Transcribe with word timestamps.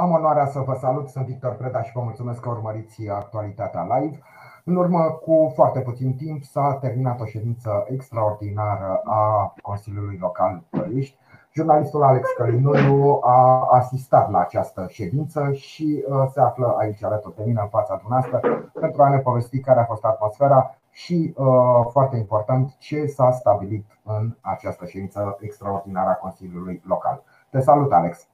Am 0.00 0.10
onoarea 0.10 0.46
să 0.46 0.58
vă 0.58 0.74
salut, 0.80 1.08
sunt 1.08 1.26
Victor 1.26 1.52
Preda 1.52 1.82
și 1.82 1.92
vă 1.94 2.00
mulțumesc 2.00 2.40
că 2.40 2.48
urmăriți 2.48 3.08
actualitatea 3.08 3.86
live. 3.98 4.18
În 4.64 4.76
urmă 4.76 5.18
cu 5.22 5.52
foarte 5.54 5.80
puțin 5.80 6.16
timp 6.16 6.42
s-a 6.42 6.78
terminat 6.80 7.20
o 7.20 7.24
ședință 7.24 7.84
extraordinară 7.88 9.00
a 9.04 9.54
Consiliului 9.62 10.18
Local 10.20 10.62
Păriști. 10.70 11.18
Jurnalistul 11.52 12.02
Alex 12.02 12.28
Călinuiu 12.36 13.18
a 13.22 13.68
asistat 13.70 14.30
la 14.30 14.38
această 14.38 14.86
ședință 14.88 15.52
și 15.52 16.04
uh, 16.08 16.26
se 16.32 16.40
află 16.40 16.76
aici 16.78 17.04
alături 17.04 17.36
de 17.36 17.42
mine 17.46 17.60
în 17.60 17.68
fața 17.68 17.96
dumneavoastră 17.96 18.70
pentru 18.80 19.02
a 19.02 19.08
ne 19.08 19.18
povesti 19.18 19.60
care 19.60 19.80
a 19.80 19.84
fost 19.84 20.04
atmosfera 20.04 20.74
și, 20.90 21.34
uh, 21.36 21.46
foarte 21.90 22.16
important, 22.16 22.76
ce 22.78 23.06
s-a 23.06 23.30
stabilit 23.30 23.86
în 24.04 24.36
această 24.40 24.86
ședință 24.86 25.36
extraordinară 25.40 26.08
a 26.08 26.14
Consiliului 26.14 26.82
Local. 26.86 27.22
Te 27.50 27.60
salut, 27.60 27.92
Alex! 27.92 28.28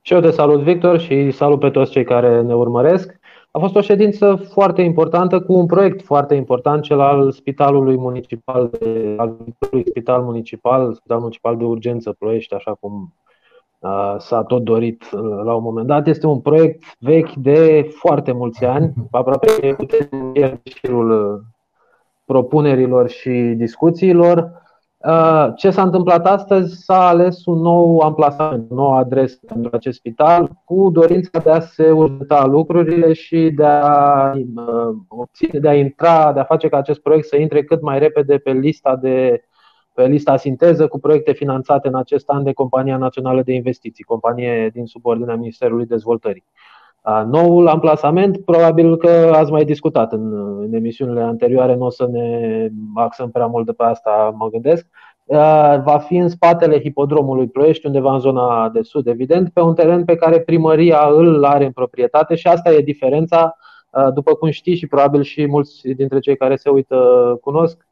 Și 0.00 0.12
eu 0.12 0.20
te 0.20 0.30
salut, 0.30 0.60
Victor, 0.60 0.98
și 0.98 1.30
salut 1.30 1.60
pe 1.60 1.70
toți 1.70 1.90
cei 1.90 2.04
care 2.04 2.42
ne 2.42 2.54
urmăresc. 2.54 3.18
A 3.50 3.58
fost 3.58 3.76
o 3.76 3.80
ședință 3.80 4.34
foarte 4.34 4.82
importantă 4.82 5.40
cu 5.40 5.52
un 5.52 5.66
proiect 5.66 6.02
foarte 6.02 6.34
important, 6.34 6.82
cel 6.82 7.00
al 7.00 7.30
Spitalului 7.32 7.96
Municipal, 7.96 8.70
de, 8.80 9.14
al 9.16 9.36
Spital 9.84 10.22
Municipal, 10.22 10.94
Spital 10.94 11.18
Municipal 11.18 11.56
de 11.56 11.64
Urgență 11.64 12.12
Ploiești, 12.18 12.54
așa 12.54 12.74
cum 12.80 13.14
uh, 13.78 14.14
s-a 14.18 14.42
tot 14.42 14.62
dorit 14.62 15.02
uh, 15.12 15.20
la 15.44 15.54
un 15.54 15.62
moment 15.62 15.86
dat. 15.86 16.06
Este 16.06 16.26
un 16.26 16.40
proiect 16.40 16.82
vechi 16.98 17.32
de 17.34 17.88
foarte 17.94 18.32
mulți 18.32 18.64
ani, 18.64 18.92
aproape 19.10 19.74
putem 19.76 20.60
șirul 20.64 21.42
propunerilor 22.24 23.08
și 23.08 23.30
discuțiilor. 23.56 24.64
Uh, 25.06 25.52
ce 25.56 25.70
s-a 25.70 25.82
întâmplat 25.82 26.26
astăzi? 26.26 26.84
S-a 26.84 27.08
ales 27.08 27.44
un 27.44 27.58
nou 27.58 27.98
amplasament, 27.98 28.70
o 28.70 28.74
nouă 28.74 28.96
adresă 28.96 29.38
pentru 29.46 29.70
acest 29.72 29.98
spital, 29.98 30.50
cu 30.64 30.90
dorința 30.92 31.38
de 31.38 31.50
a 31.50 31.60
se 31.60 31.90
următa 31.90 32.46
lucrurile 32.46 33.12
și 33.12 33.50
de 33.50 33.64
a 33.64 34.32
uh, 34.34 34.96
obține, 35.08 35.58
de 35.58 35.68
a 35.68 35.74
intra, 35.74 36.32
de 36.32 36.40
a 36.40 36.44
face 36.44 36.68
ca 36.68 36.76
acest 36.76 37.00
proiect 37.00 37.26
să 37.26 37.36
intre 37.36 37.64
cât 37.64 37.82
mai 37.82 37.98
repede 37.98 38.38
pe 38.38 38.52
lista 38.52 38.96
de 38.96 39.44
pe 39.94 40.06
lista 40.06 40.36
sinteză 40.36 40.88
cu 40.88 40.98
proiecte 40.98 41.32
finanțate 41.32 41.88
în 41.88 41.94
acest 41.94 42.28
an 42.28 42.42
de 42.42 42.52
Compania 42.52 42.96
Națională 42.96 43.42
de 43.42 43.52
Investiții, 43.52 44.04
companie 44.04 44.70
din 44.72 44.86
subordinea 44.86 45.36
Ministerului 45.36 45.86
Dezvoltării. 45.86 46.44
Noul 47.30 47.68
amplasament, 47.68 48.44
probabil 48.44 48.96
că 48.96 49.32
ați 49.34 49.50
mai 49.50 49.64
discutat 49.64 50.12
în, 50.12 50.32
în 50.60 50.74
emisiunile 50.74 51.20
anterioare, 51.20 51.74
nu 51.74 51.84
o 51.84 51.90
să 51.90 52.08
ne 52.10 52.68
axăm 52.94 53.30
prea 53.30 53.46
mult 53.46 53.66
de 53.66 53.72
pe 53.72 53.82
asta, 53.82 54.34
mă 54.38 54.48
gândesc. 54.48 54.86
Va 55.84 56.02
fi 56.06 56.16
în 56.16 56.28
spatele 56.28 56.80
hipodromului 56.80 57.48
Ploiești, 57.48 57.86
undeva 57.86 58.12
în 58.12 58.18
zona 58.18 58.68
de 58.68 58.82
sud, 58.82 59.06
evident, 59.06 59.50
pe 59.52 59.60
un 59.60 59.74
teren 59.74 60.04
pe 60.04 60.16
care 60.16 60.40
primăria 60.40 61.08
îl 61.12 61.44
are 61.44 61.64
în 61.64 61.72
proprietate 61.72 62.34
și 62.34 62.46
asta 62.46 62.72
e 62.72 62.80
diferența. 62.80 63.56
După 64.14 64.34
cum 64.34 64.50
știți 64.50 64.78
și 64.78 64.86
probabil 64.86 65.22
și 65.22 65.46
mulți 65.46 65.88
dintre 65.88 66.18
cei 66.18 66.36
care 66.36 66.56
se 66.56 66.68
uită 66.68 66.96
cunosc, 67.40 67.86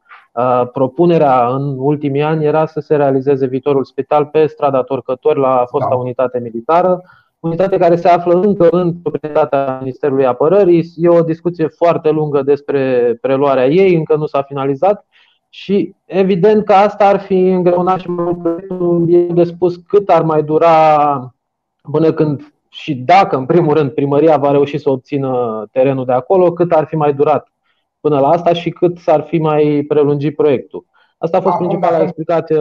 propunerea 0.72 1.46
în 1.46 1.74
ultimii 1.78 2.22
ani 2.22 2.44
era 2.44 2.66
să 2.66 2.80
se 2.80 2.96
realizeze 2.96 3.46
viitorul 3.46 3.84
spital 3.84 4.24
pe 4.24 4.46
strada 4.46 4.82
Torcători 4.82 5.38
la 5.38 5.64
fosta 5.68 5.88
da. 5.90 5.96
unitate 5.96 6.38
militară 6.38 7.02
unitate 7.44 7.76
care 7.76 7.96
se 7.96 8.08
află 8.08 8.40
încă 8.40 8.68
în 8.70 8.94
proprietatea 8.94 9.78
Ministerului 9.80 10.26
Apărării. 10.26 10.92
E 10.96 11.08
o 11.08 11.22
discuție 11.22 11.66
foarte 11.66 12.10
lungă 12.10 12.42
despre 12.42 13.14
preluarea 13.20 13.66
ei, 13.66 13.94
încă 13.94 14.16
nu 14.16 14.26
s-a 14.26 14.42
finalizat 14.42 15.06
și 15.48 15.94
evident 16.04 16.64
că 16.64 16.72
asta 16.72 17.06
ar 17.06 17.20
fi 17.20 17.38
îngreunat 17.38 18.00
și 18.00 18.10
mai 18.10 18.34
mult 18.68 19.08
e 19.08 19.16
de 19.18 19.44
spus 19.44 19.76
cât 19.76 20.08
ar 20.08 20.22
mai 20.22 20.42
dura 20.42 21.34
până 21.90 22.12
când 22.12 22.54
și 22.68 22.94
dacă, 22.94 23.36
în 23.36 23.46
primul 23.46 23.74
rând, 23.74 23.90
primăria 23.90 24.36
va 24.36 24.50
reuși 24.50 24.78
să 24.78 24.90
obțină 24.90 25.64
terenul 25.72 26.04
de 26.04 26.12
acolo, 26.12 26.52
cât 26.52 26.72
ar 26.72 26.84
fi 26.84 26.96
mai 26.96 27.14
durat 27.14 27.52
până 28.00 28.20
la 28.20 28.28
asta 28.28 28.52
și 28.52 28.70
cât 28.70 28.98
s-ar 28.98 29.22
fi 29.22 29.38
mai 29.38 29.84
prelungit 29.88 30.34
proiectul. 30.34 30.84
Asta 31.24 31.36
a 31.36 31.40
fost 31.40 31.54
Acum, 31.54 31.66
principala 31.66 32.02
explicație. 32.02 32.60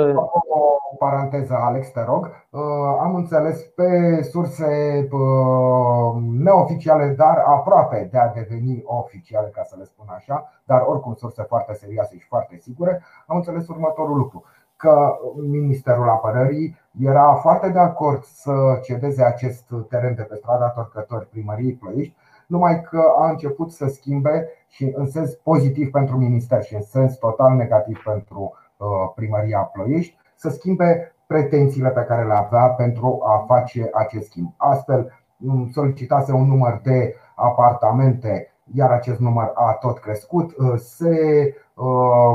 O 0.94 0.96
paranteză, 0.98 1.54
Alex, 1.54 1.90
te 1.90 2.04
rog. 2.04 2.30
Uh, 2.50 2.62
am 3.00 3.16
înțeles 3.16 3.62
pe 3.62 4.22
surse 4.32 4.68
uh, 5.12 6.22
neoficiale, 6.44 7.08
dar 7.18 7.38
aproape 7.46 8.08
de 8.12 8.18
a 8.18 8.28
deveni 8.28 8.82
oficiale, 8.86 9.52
ca 9.54 9.64
să 9.64 9.76
le 9.78 9.84
spun 9.84 10.06
așa, 10.16 10.52
dar 10.64 10.84
oricum 10.86 11.14
surse 11.14 11.44
foarte 11.44 11.74
serioase 11.74 12.18
și 12.18 12.28
foarte 12.28 12.58
sigure, 12.58 13.04
am 13.28 13.36
înțeles 13.36 13.68
următorul 13.68 14.18
lucru 14.18 14.44
că 14.76 15.18
Ministerul 15.36 16.10
Apărării 16.10 16.78
era 17.00 17.34
foarte 17.34 17.70
de 17.70 17.80
acord 17.80 18.24
să 18.24 18.54
cedeze 18.84 19.24
acest 19.24 19.74
teren 19.90 20.16
de 20.16 20.22
pe 20.22 20.36
strada 20.36 20.70
Torcători 20.70 21.30
primăriei 21.30 21.74
Ploiești, 21.74 22.16
numai 22.54 22.82
că 22.82 23.02
a 23.18 23.30
început 23.30 23.72
să 23.72 23.88
schimbe 23.88 24.48
și 24.68 24.92
în 24.96 25.06
sens 25.06 25.34
pozitiv 25.34 25.92
pentru 25.92 26.18
minister 26.18 26.64
și 26.64 26.76
în 26.76 26.82
sens 26.82 27.16
total 27.16 27.56
negativ 27.56 28.02
pentru 28.04 28.54
uh, 28.78 28.88
primăria 29.16 29.60
Ploiești, 29.60 30.18
să 30.36 30.50
schimbe 30.50 31.16
pretențiile 31.28 31.90
pe 31.90 32.02
care 32.02 32.26
le 32.26 32.34
avea 32.34 32.68
pentru 32.68 33.20
a 33.24 33.44
face 33.48 33.90
acest 33.94 34.26
schimb. 34.30 34.54
Astfel, 34.58 35.24
solicitase 35.72 36.32
un 36.32 36.48
număr 36.48 36.80
de 36.84 37.16
apartamente, 37.36 38.54
iar 38.74 38.92
acest 38.92 39.20
număr 39.20 39.52
a 39.54 39.74
tot 39.74 40.00
crescut. 40.00 40.58
Uh, 40.58 40.74
se 40.76 41.56
uh, 41.74 41.86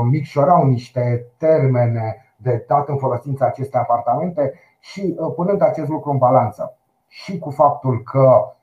micșorau 0.09 0.65
niște 0.65 1.25
termene 1.37 2.33
de 2.37 2.65
dat 2.67 2.87
în 2.89 2.97
folosință 2.97 3.45
aceste 3.45 3.77
apartamente 3.77 4.53
și 4.79 5.19
punând 5.35 5.61
acest 5.61 5.89
lucru 5.89 6.11
în 6.11 6.17
balanță 6.17 6.77
și 7.07 7.39
cu 7.39 7.49
faptul 7.49 8.01
că 8.03 8.53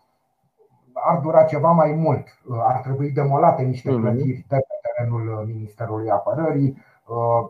ar 1.05 1.19
dura 1.19 1.43
ceva 1.43 1.71
mai 1.71 1.93
mult. 1.93 2.27
Uh, 2.49 2.57
ar 2.63 2.81
trebui 2.81 3.11
demolate 3.11 3.63
niște 3.63 3.91
mhm. 3.91 4.01
clădiri 4.01 4.45
de 4.49 4.57
pe 4.57 4.75
terenul 4.83 5.45
Ministerului 5.47 6.11
Apărării, 6.11 6.83
uh, 7.07 7.49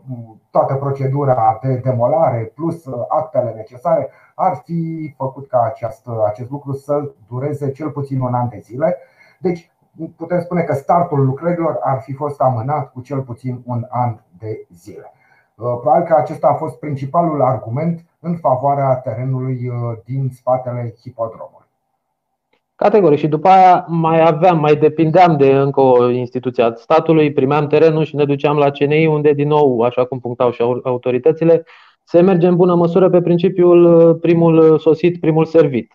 toată 0.49 0.73
procedura 0.75 1.59
de 1.61 1.75
demolare 1.75 2.51
plus 2.55 2.85
uh, 2.85 3.05
actele 3.07 3.51
necesare 3.51 4.09
ar 4.35 4.61
fi 4.63 5.13
făcut 5.17 5.47
ca 5.47 5.61
acest, 5.61 6.07
acest 6.25 6.49
lucru 6.49 6.71
să 6.71 7.11
dureze 7.27 7.71
cel 7.71 7.89
puțin 7.89 8.19
un 8.19 8.33
an 8.33 8.49
de 8.49 8.59
zile. 8.59 8.97
Deci 9.39 9.71
putem 10.15 10.39
spune 10.39 10.61
că 10.61 10.73
startul 10.73 11.25
lucrărilor 11.25 11.77
ar 11.81 12.01
fi 12.01 12.13
fost 12.13 12.41
amânat 12.41 12.91
cu 12.91 13.01
cel 13.01 13.21
puțin 13.21 13.61
un 13.65 13.85
an 13.89 14.19
de 14.37 14.67
zile. 14.73 15.11
Probabil 15.55 16.03
că 16.03 16.15
acesta 16.15 16.47
a 16.47 16.53
fost 16.53 16.79
principalul 16.79 17.41
argument 17.41 18.05
în 18.19 18.35
favoarea 18.35 18.95
terenului 18.95 19.71
din 20.05 20.29
spatele 20.29 20.93
hipodromului. 21.01 21.56
Categoric. 22.77 23.19
Și 23.19 23.27
după 23.27 23.47
aia 23.47 23.85
mai 23.87 24.27
aveam, 24.27 24.59
mai 24.59 24.75
depindeam 24.75 25.37
de 25.37 25.51
încă 25.51 25.81
o 25.81 26.09
instituție 26.09 26.63
a 26.63 26.73
statului, 26.75 27.33
primeam 27.33 27.67
terenul 27.67 28.03
și 28.03 28.15
ne 28.15 28.25
duceam 28.25 28.57
la 28.57 28.71
CNI, 28.71 29.05
unde, 29.07 29.31
din 29.31 29.47
nou, 29.47 29.79
așa 29.79 30.05
cum 30.05 30.19
punctau 30.19 30.51
și 30.51 30.61
autoritățile, 30.83 31.63
se 32.03 32.21
merge 32.21 32.47
în 32.47 32.55
bună 32.55 32.75
măsură 32.75 33.09
pe 33.09 33.21
principiul 33.21 34.15
primul 34.15 34.79
sosit, 34.79 35.19
primul 35.19 35.45
servit. 35.45 35.91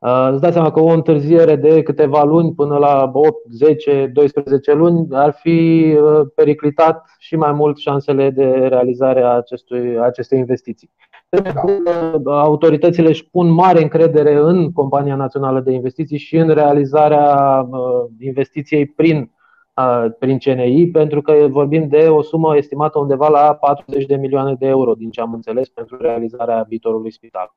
Uh, 0.00 0.28
îți 0.32 0.40
dai 0.40 0.52
seama 0.52 0.70
că 0.70 0.80
o 0.80 0.88
întârziere 0.88 1.56
de 1.56 1.82
câteva 1.82 2.22
luni 2.24 2.54
până 2.54 2.76
la 2.76 3.10
8, 3.12 3.50
10, 3.50 4.10
12 4.12 4.72
luni 4.72 5.06
ar 5.12 5.32
fi 5.32 5.96
uh, 6.02 6.26
periclitat 6.34 7.04
și 7.18 7.36
mai 7.36 7.52
mult 7.52 7.76
șansele 7.76 8.30
de 8.30 8.44
realizare 8.44 9.22
a 9.22 9.28
acestui, 9.28 9.98
acestei 9.98 10.38
investiții. 10.38 10.90
Da. 12.22 12.40
Autoritățile 12.40 13.08
își 13.08 13.28
pun 13.30 13.48
mare 13.48 13.82
încredere 13.82 14.34
în 14.34 14.72
Compania 14.72 15.16
Națională 15.16 15.60
de 15.60 15.72
Investiții 15.72 16.18
și 16.18 16.36
în 16.36 16.48
realizarea 16.48 17.60
uh, 17.70 17.78
investiției 18.18 18.86
prin, 18.86 19.30
prin 20.18 20.38
CNI, 20.38 20.90
pentru 20.90 21.22
că 21.22 21.46
vorbim 21.48 21.88
de 21.88 22.08
o 22.08 22.22
sumă 22.22 22.56
estimată 22.56 22.98
undeva 22.98 23.28
la 23.28 23.54
40 23.54 24.06
de 24.06 24.16
milioane 24.16 24.54
de 24.54 24.66
euro, 24.66 24.94
din 24.94 25.10
ce 25.10 25.20
am 25.20 25.32
înțeles, 25.32 25.68
pentru 25.68 25.96
realizarea 26.00 26.66
viitorului 26.68 27.12
spital 27.12 27.54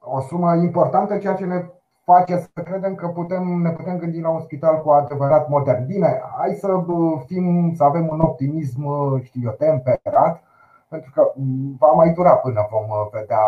o 0.00 0.20
sumă 0.20 0.54
importantă, 0.54 1.18
ceea 1.18 1.34
ce 1.34 1.44
ne 1.44 1.64
face 2.04 2.36
să 2.36 2.62
credem 2.62 2.94
că 2.94 3.08
putem, 3.08 3.60
ne 3.62 3.70
putem 3.70 3.98
gândi 3.98 4.20
la 4.20 4.28
un 4.28 4.40
spital 4.40 4.82
cu 4.82 4.90
adevărat 4.90 5.48
modern. 5.48 5.86
Bine, 5.86 6.22
hai 6.38 6.54
să 6.54 6.84
fim, 7.26 7.72
să 7.74 7.84
avem 7.84 8.08
un 8.08 8.20
optimism, 8.20 8.82
știu 9.22 9.40
eu, 9.44 9.50
temperat, 9.50 10.42
pentru 10.88 11.10
că 11.14 11.32
va 11.78 11.90
mai 11.90 12.12
dura 12.12 12.34
până 12.34 12.68
vom 12.70 12.86
vedea 13.12 13.38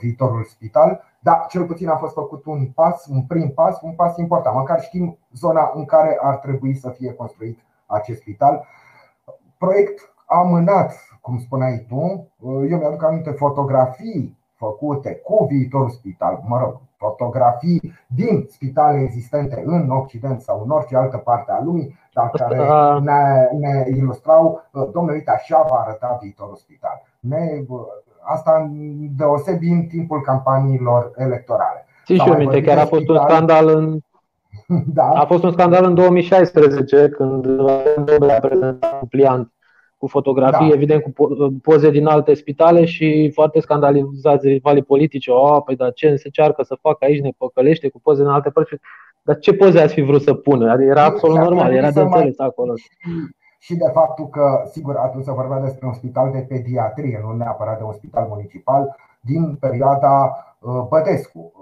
viitorul 0.00 0.44
spital, 0.44 1.02
dar 1.20 1.46
cel 1.48 1.64
puțin 1.64 1.88
a 1.88 1.96
fost 1.96 2.14
făcut 2.14 2.46
un 2.46 2.66
pas, 2.66 3.06
un 3.06 3.22
prim 3.22 3.48
pas, 3.48 3.80
un 3.82 3.92
pas 3.92 4.16
important. 4.16 4.56
Măcar 4.56 4.80
știm 4.80 5.18
zona 5.32 5.72
în 5.74 5.84
care 5.84 6.18
ar 6.22 6.36
trebui 6.36 6.74
să 6.74 6.90
fie 6.90 7.12
construit 7.12 7.58
acest 7.86 8.20
spital. 8.20 8.66
Proiect 9.58 10.14
amânat, 10.26 10.94
cum 11.20 11.38
spuneai 11.38 11.86
tu, 11.88 12.28
eu 12.70 12.78
mi-aduc 12.78 13.02
aminte 13.02 13.30
fotografii 13.30 14.38
făcute 14.64 15.20
cu 15.24 15.46
viitorul 15.50 15.88
spital, 15.88 16.40
mă 16.46 16.58
rog, 16.58 16.80
fotografii 16.96 17.92
din 18.06 18.46
spitale 18.48 19.00
existente 19.00 19.62
în 19.66 19.90
Occident 19.90 20.40
sau 20.40 20.62
în 20.64 20.70
orice 20.70 20.96
altă 20.96 21.16
parte 21.16 21.52
a 21.52 21.62
lumii, 21.62 21.98
dar 22.12 22.30
care 22.30 22.58
ne, 23.00 23.48
ne 23.58 23.84
ilustrau, 23.96 24.62
domnule, 24.92 25.16
uite, 25.16 25.30
așa 25.30 25.66
va 25.68 25.76
arăta 25.76 26.18
viitorul 26.20 26.56
spital. 26.56 27.02
Ne 27.20 27.64
Asta 28.26 28.70
deosebi 29.16 29.68
în 29.68 29.82
timpul 29.82 30.20
campaniilor 30.20 31.10
electorale. 31.16 31.86
Țiși 32.04 32.22
și 32.22 32.28
eu 32.28 32.36
minte, 32.36 32.62
chiar 32.62 32.78
a 32.78 32.86
fost 32.86 33.08
un 33.08 33.18
scandal 33.18 33.68
în 33.68 33.98
da. 34.98 35.08
A 35.08 35.24
fost 35.24 35.42
un 35.42 35.52
scandal 35.52 35.84
în 35.84 35.94
2016 35.94 37.08
când 37.08 37.46
a 38.30 38.38
prezentat 38.40 39.00
un 39.00 39.08
pliant 39.08 39.52
cu 40.04 40.10
fotografii, 40.10 40.68
da. 40.68 40.74
evident 40.74 41.02
cu 41.02 41.12
poze 41.62 41.90
din 41.90 42.06
alte 42.06 42.34
spitale 42.34 42.84
și 42.84 43.30
foarte 43.34 43.60
scandalizați 43.60 44.48
rivalii 44.48 44.82
politici. 44.82 45.26
O, 45.28 45.60
păi 45.60 45.76
dar 45.76 45.92
ce 45.92 46.16
se 46.16 46.22
încearcă 46.24 46.62
să 46.62 46.78
facă 46.80 47.04
aici, 47.04 47.20
ne 47.20 47.30
păcălește 47.38 47.88
cu 47.88 48.00
poze 48.00 48.22
din 48.22 48.30
alte 48.30 48.50
părți. 48.50 48.74
Dar 49.22 49.38
ce 49.38 49.54
poze 49.54 49.80
ați 49.80 49.94
fi 49.94 50.00
vrut 50.00 50.22
să 50.22 50.34
pună? 50.34 50.70
Adică 50.70 50.90
era 50.90 51.04
absolut 51.04 51.36
normal, 51.36 51.72
era 51.72 51.90
de 51.90 52.00
înțeles 52.00 52.38
acolo. 52.38 52.72
Și 53.58 53.74
de 53.74 53.90
faptul 53.92 54.26
că, 54.28 54.62
sigur, 54.70 54.96
atunci 54.96 55.24
se 55.24 55.32
vorbea 55.32 55.60
despre 55.60 55.86
un 55.86 55.92
spital 55.92 56.30
de 56.32 56.46
pediatrie, 56.48 57.20
nu 57.24 57.36
neapărat 57.36 57.78
de 57.78 57.84
un 57.84 57.92
spital 57.92 58.26
municipal, 58.28 58.96
din 59.20 59.56
perioada 59.60 60.14
uh, 60.58 60.86
Bădescu. 60.88 61.52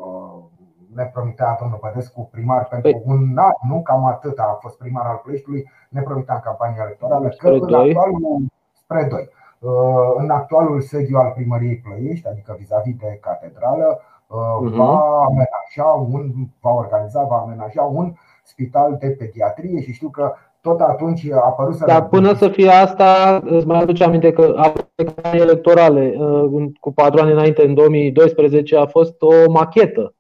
Uh, 0.93 0.99
ne 0.99 1.11
promitea 1.13 1.57
domnul 1.61 1.79
Bădescu 1.83 2.29
primar 2.33 2.65
pentru 2.69 2.91
păi. 2.91 3.03
un 3.05 3.37
an, 3.37 3.53
nu 3.69 3.83
cam 3.83 4.05
atât 4.05 4.39
a 4.39 4.59
fost 4.61 4.79
primar 4.79 5.07
al 5.07 5.21
Ploieștiului, 5.23 5.71
ne 5.89 6.01
promitea 6.01 6.35
în 6.35 6.41
campania 6.41 6.83
electorală 6.85 7.29
că 7.29 7.49
în 7.49 7.75
actualul, 7.75 8.43
spre 8.73 9.07
2, 9.11 9.29
uh, 9.59 9.71
în 10.17 10.31
actualul 10.31 10.81
sediu 10.81 11.19
al 11.19 11.33
primăriei 11.35 11.83
Ploiești, 11.85 12.29
adică 12.29 12.57
vis-a-vis 12.59 12.97
de 12.97 13.19
catedrală, 13.21 14.01
uh-huh. 14.01 14.77
va 14.77 15.25
amenaja 15.29 15.89
un, 16.11 16.33
va 16.61 16.71
organiza, 16.71 17.23
va 17.23 17.37
amenaja 17.37 17.83
un 17.83 18.15
spital 18.43 18.97
de 19.01 19.09
pediatrie 19.09 19.81
și 19.81 19.93
știu 19.93 20.09
că 20.09 20.33
tot 20.61 20.81
atunci 20.81 21.31
a 21.33 21.45
apărut 21.45 21.75
să. 21.75 21.85
Dar 21.87 22.09
până 22.09 22.33
să 22.35 22.49
fie 22.49 22.69
asta, 22.69 23.41
îți 23.45 23.67
mai 23.67 23.81
aduce 23.81 24.05
aminte 24.05 24.33
că 24.33 24.55
a 24.57 24.73
campanii 24.95 25.41
electorale 25.41 26.15
uh, 26.19 26.65
cu 26.81 26.93
patru 26.93 27.21
ani 27.21 27.33
înainte, 27.33 27.65
în 27.67 27.75
2012, 27.75 28.77
a 28.77 28.87
fost 28.87 29.23
o 29.23 29.51
machetă 29.51 30.15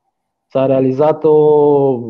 S-a 0.53 0.67
realizat 0.67 1.25
o, 1.25 1.37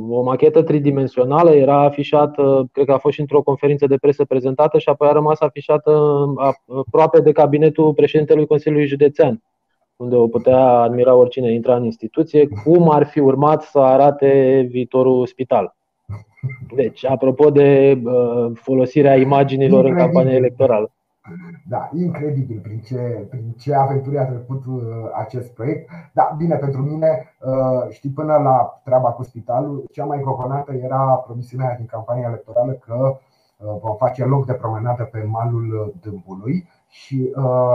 o 0.09 0.23
machetă 0.23 0.63
tridimensională, 0.63 1.51
era 1.51 1.83
afișată, 1.83 2.69
cred 2.73 2.87
că 2.87 2.93
a 2.93 2.99
fost 2.99 3.15
și 3.15 3.21
într-o 3.21 3.43
conferință 3.43 3.87
de 3.87 3.97
presă 3.97 4.25
prezentată 4.25 4.79
și 4.79 4.89
apoi 4.89 5.09
a 5.09 5.13
rămas 5.13 5.41
afișată 5.41 6.25
aproape 6.87 7.21
de 7.21 7.33
cabinetul 7.33 7.95
președintelui 7.95 8.47
Consiliului 8.47 8.87
Județean, 8.87 9.43
unde 9.97 10.17
o 10.17 10.27
putea 10.27 10.67
admira 10.67 11.15
oricine 11.15 11.53
intra 11.53 11.77
în 11.77 11.85
instituție, 11.85 12.49
cum 12.65 12.91
ar 12.91 13.07
fi 13.07 13.21
urmat 13.21 13.63
să 13.63 13.79
arate 13.79 14.67
viitorul 14.71 15.27
spital. 15.27 15.77
Deci, 16.75 17.07
apropo 17.07 17.51
de 17.51 18.01
uh, 18.05 18.51
folosirea 18.55 19.17
imaginilor 19.17 19.85
în 19.85 19.97
campania 19.97 20.35
electorală. 20.35 20.93
Da, 21.69 21.89
incredibil 21.93 22.61
prin 22.61 22.81
ce, 22.81 23.27
prin 23.31 23.53
ce 23.59 23.75
aventuri 23.75 24.19
a 24.19 24.27
trecut 24.27 24.65
uh, 24.67 24.83
acest 25.15 25.51
proiect. 25.55 25.91
Da, 26.13 26.35
bine, 26.37 26.57
pentru 26.57 26.83
mine, 26.83 27.35
uh, 27.41 27.91
știi, 27.91 28.11
până 28.11 28.37
la 28.37 28.81
treaba 28.85 29.11
cu 29.13 29.23
spitalul, 29.23 29.85
cea 29.93 30.05
mai 30.05 30.21
coconată 30.21 30.73
era 30.73 30.99
promisiunea 30.99 31.75
din 31.77 31.87
campania 31.87 32.27
electorală 32.29 32.73
că 32.73 32.95
uh, 32.95 33.75
vom 33.81 33.97
face 33.97 34.25
loc 34.25 34.47
de 34.47 34.53
promenadă 34.53 35.03
pe 35.03 35.23
malul 35.23 35.95
Dâmbului 36.01 36.69
și 36.89 37.33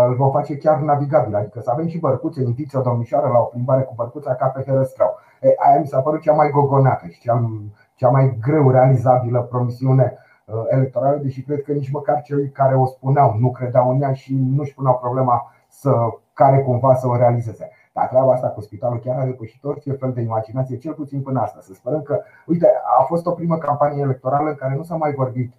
îl 0.07 0.15
vom 0.15 0.31
face 0.31 0.57
chiar 0.57 0.79
navigabil, 0.79 1.35
adică 1.35 1.59
să 1.59 1.69
avem 1.71 1.87
și 1.87 1.99
bărcuțe, 1.99 2.41
invitați 2.41 2.75
o 2.75 2.89
domnișoară 2.89 3.27
la 3.27 3.39
o 3.39 3.43
plimbare 3.43 3.81
cu 3.81 3.93
bărcuța 3.95 4.35
ca 4.35 4.45
pe 4.47 4.63
Herăstrău. 4.65 5.15
E, 5.41 5.47
aia 5.57 5.79
mi 5.79 5.87
s-a 5.87 6.01
părut 6.01 6.21
cea 6.21 6.33
mai 6.33 6.49
gogonată 6.49 7.07
și 7.07 7.19
cea, 7.19 7.51
cea 7.95 8.09
mai 8.09 8.37
greu 8.41 8.71
realizabilă 8.71 9.41
promisiune 9.41 10.13
Uh, 10.13 10.26
electorale, 10.69 11.17
deși 11.17 11.41
cred 11.41 11.61
că 11.61 11.71
nici 11.71 11.91
măcar 11.91 12.21
cei 12.21 12.49
care 12.49 12.75
o 12.75 12.85
spuneau 12.85 13.35
nu 13.39 13.51
credeau 13.51 13.89
în 13.89 14.01
ea 14.01 14.13
și 14.13 14.35
nu 14.35 14.61
își 14.61 14.73
puneau 14.73 14.97
problema 14.97 15.51
să 15.67 15.91
care 16.33 16.63
cumva 16.63 16.93
să 16.93 17.07
o 17.07 17.15
realizeze. 17.15 17.69
Dar 17.93 18.07
treaba 18.07 18.31
asta 18.31 18.47
cu 18.47 18.61
spitalul 18.61 18.99
chiar 18.99 19.19
a 19.19 19.25
depășit 19.25 19.63
orice 19.63 19.91
fel 19.91 20.11
de 20.11 20.21
imaginație, 20.21 20.77
cel 20.77 20.93
puțin 20.93 21.21
până 21.21 21.41
asta. 21.41 21.59
Să 21.61 21.73
sperăm 21.73 22.01
că, 22.01 22.19
uite, 22.45 22.67
a 22.99 23.03
fost 23.03 23.25
o 23.25 23.31
primă 23.31 23.57
campanie 23.57 24.01
electorală 24.01 24.49
în 24.49 24.55
care 24.55 24.75
nu 24.75 24.83
s-a 24.83 24.95
mai 24.95 25.13
vorbit 25.13 25.53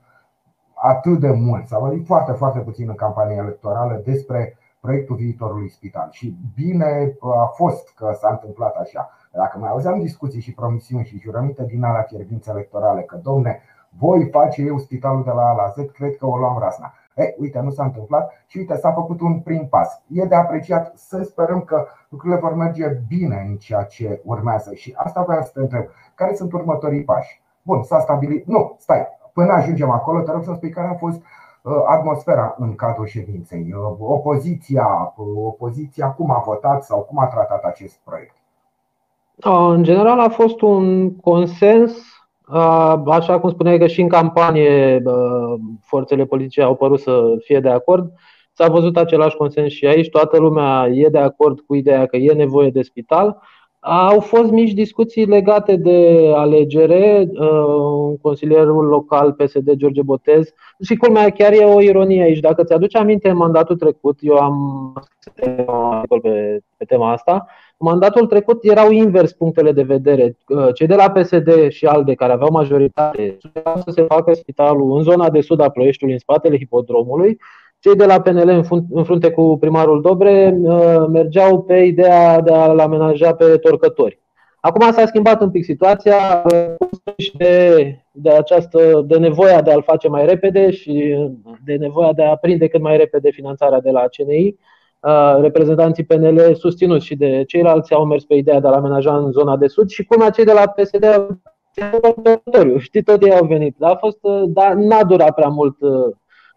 atât 0.74 1.20
de 1.20 1.30
mult, 1.30 1.66
s-a 1.66 1.78
vorbit 1.78 2.06
foarte, 2.06 2.32
foarte 2.32 2.58
puțin 2.58 2.88
în 2.88 2.94
campanie 2.94 3.36
electorală 3.36 4.02
despre 4.04 4.58
proiectul 4.80 5.16
viitorului 5.16 5.68
spital. 5.68 6.08
Și 6.10 6.36
bine 6.54 7.16
a 7.20 7.44
fost 7.44 7.94
că 7.94 8.12
s-a 8.14 8.28
întâmplat 8.30 8.74
așa. 8.74 9.10
Dacă 9.32 9.58
mai 9.58 9.70
auzeam 9.70 9.98
discuții 9.98 10.40
și 10.40 10.54
promisiuni 10.54 11.04
și 11.04 11.18
jurăminte 11.18 11.64
din 11.64 11.84
alea 11.84 12.02
fierbințe 12.02 12.50
electorale, 12.50 13.02
că 13.02 13.16
domne, 13.16 13.60
voi 13.98 14.28
face 14.30 14.62
eu 14.62 14.78
spitalul 14.78 15.24
de 15.24 15.30
la 15.30 15.48
A 15.48 15.52
la 15.52 15.68
Z, 15.68 15.90
cred 15.92 16.16
că 16.16 16.26
o 16.26 16.36
luam 16.36 16.58
rasna. 16.58 16.92
E, 17.14 17.34
uite, 17.38 17.60
nu 17.60 17.70
s-a 17.70 17.84
întâmplat 17.84 18.32
și 18.46 18.58
uite, 18.58 18.76
s-a 18.76 18.92
făcut 18.92 19.20
un 19.20 19.40
prim 19.40 19.66
pas. 19.68 20.02
E 20.12 20.24
de 20.24 20.34
apreciat 20.34 20.92
să 20.96 21.22
sperăm 21.22 21.60
că 21.60 21.86
lucrurile 22.08 22.40
vor 22.40 22.54
merge 22.54 22.88
bine 23.08 23.46
în 23.48 23.56
ceea 23.56 23.82
ce 23.82 24.20
urmează. 24.24 24.74
Și 24.74 24.94
asta 24.96 25.22
vreau 25.22 25.42
să 25.42 25.50
te 25.54 25.60
întreb. 25.60 25.84
Care 26.14 26.34
sunt 26.34 26.52
următorii 26.52 27.04
pași? 27.04 27.42
Bun, 27.62 27.82
s-a 27.82 27.98
stabilit. 27.98 28.46
Nu, 28.46 28.76
stai. 28.78 29.06
Până 29.32 29.52
ajungem 29.52 29.90
acolo, 29.90 30.20
te 30.20 30.30
rog 30.30 30.44
să 30.44 30.52
spui 30.54 30.70
care 30.70 30.88
a 30.88 30.94
fost 30.94 31.22
uh, 31.62 31.72
atmosfera 31.86 32.54
în 32.58 32.74
cadrul 32.74 33.06
ședinței. 33.06 33.72
Uh, 33.72 33.96
opoziția, 33.98 35.14
uh, 35.16 35.26
opoziția 35.36 36.10
cum 36.10 36.30
a 36.30 36.42
votat 36.44 36.82
sau 36.82 37.00
cum 37.00 37.18
a 37.18 37.26
tratat 37.26 37.64
acest 37.64 37.98
proiect? 38.04 38.36
În 39.74 39.82
general 39.82 40.20
a 40.20 40.28
fost 40.28 40.60
un 40.60 41.16
consens 41.16 42.17
Așa 43.06 43.40
cum 43.40 43.50
spuneai 43.50 43.78
că 43.78 43.86
și 43.86 44.00
în 44.00 44.08
campanie 44.08 45.02
forțele 45.80 46.24
politice 46.24 46.62
au 46.62 46.74
părut 46.74 47.00
să 47.00 47.36
fie 47.44 47.60
de 47.60 47.68
acord, 47.68 48.12
s-a 48.52 48.68
văzut 48.68 48.96
același 48.96 49.36
consens 49.36 49.72
și 49.72 49.86
aici. 49.86 50.08
Toată 50.08 50.38
lumea 50.38 50.88
e 50.88 51.08
de 51.08 51.18
acord 51.18 51.60
cu 51.60 51.74
ideea 51.74 52.06
că 52.06 52.16
e 52.16 52.32
nevoie 52.32 52.70
de 52.70 52.82
spital. 52.82 53.42
Au 53.80 54.20
fost 54.20 54.50
mici 54.50 54.72
discuții 54.72 55.26
legate 55.26 55.76
de 55.76 56.30
alegere. 56.34 57.30
Consilierul 58.20 58.84
local 58.86 59.32
PSD, 59.32 59.72
George 59.72 60.02
Botez, 60.02 60.52
și 60.84 60.96
culmea 60.96 61.30
chiar 61.30 61.52
e 61.52 61.64
o 61.64 61.80
ironie 61.80 62.22
aici. 62.22 62.40
Dacă 62.40 62.64
ți-aduci 62.64 62.96
aminte, 62.96 63.28
în 63.28 63.36
mandatul 63.36 63.76
trecut, 63.76 64.18
eu 64.20 64.36
am 64.36 64.92
pe, 65.34 66.60
pe 66.76 66.84
tema 66.84 67.12
asta, 67.12 67.46
mandatul 67.78 68.26
trecut 68.26 68.58
erau 68.64 68.90
invers 68.90 69.32
punctele 69.32 69.72
de 69.72 69.82
vedere. 69.82 70.36
Cei 70.74 70.86
de 70.86 70.94
la 70.94 71.10
PSD 71.10 71.68
și 71.68 71.86
ALDE, 71.86 72.14
care 72.14 72.32
aveau 72.32 72.50
majoritate, 72.50 73.36
să 73.84 73.90
se 73.90 74.02
facă 74.02 74.32
spitalul 74.32 74.96
în 74.96 75.02
zona 75.02 75.30
de 75.30 75.40
sud 75.40 75.60
a 75.60 75.68
Ploieștiului, 75.68 76.14
în 76.14 76.20
spatele 76.20 76.56
hipodromului. 76.56 77.38
Cei 77.80 77.94
de 77.94 78.06
la 78.06 78.20
PNL, 78.20 78.66
în 78.90 79.04
frunte 79.04 79.30
cu 79.30 79.56
primarul 79.60 80.00
Dobre, 80.00 80.58
uh, 80.60 81.06
mergeau 81.08 81.62
pe 81.62 81.76
ideea 81.76 82.40
de 82.40 82.52
a-l 82.52 82.78
amenaja 82.78 83.34
pe 83.34 83.44
torcători. 83.44 84.20
Acum 84.60 84.92
s-a 84.92 85.06
schimbat 85.06 85.40
un 85.40 85.50
pic 85.50 85.64
situația 85.64 86.42
de, 87.38 87.76
de 88.12 88.30
această 88.30 89.04
de 89.06 89.18
nevoia 89.18 89.62
de 89.62 89.72
a-l 89.72 89.82
face 89.82 90.08
mai 90.08 90.26
repede 90.26 90.70
și 90.70 91.16
de 91.64 91.74
nevoia 91.74 92.12
de 92.12 92.22
a 92.22 92.36
prinde 92.36 92.68
cât 92.68 92.80
mai 92.80 92.96
repede 92.96 93.30
finanțarea 93.30 93.80
de 93.80 93.90
la 93.90 94.04
CNI 94.16 94.58
reprezentanții 95.40 96.04
PNL 96.04 96.54
susținuți 96.54 97.06
și 97.06 97.16
de 97.16 97.44
ceilalți 97.46 97.92
au 97.92 98.04
mers 98.04 98.24
pe 98.24 98.34
ideea 98.34 98.60
de 98.60 98.66
a-l 98.66 98.72
amenaja 98.72 99.16
în 99.16 99.30
zona 99.30 99.56
de 99.56 99.66
sud 99.66 99.88
și 99.88 100.04
cum 100.04 100.28
cei 100.30 100.44
de 100.44 100.52
la 100.52 100.66
PSD 100.66 101.04
Știi, 102.78 103.02
tot 103.02 103.22
ei 103.22 103.34
au 103.34 103.46
venit. 103.46 103.82
A 103.82 103.96
fost, 104.00 104.18
dar 104.46 104.72
n-a 104.74 105.04
durat 105.04 105.34
prea 105.34 105.48
mult 105.48 105.76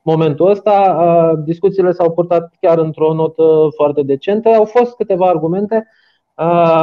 momentul 0.02 0.50
ăsta. 0.50 1.36
Discuțiile 1.46 1.92
s-au 1.92 2.12
purtat 2.12 2.54
chiar 2.60 2.78
într-o 2.78 3.14
notă 3.14 3.68
foarte 3.76 4.02
decentă. 4.02 4.50
Au 4.50 4.66
fost 4.66 4.96
câteva 4.96 5.28
argumente 5.28 5.88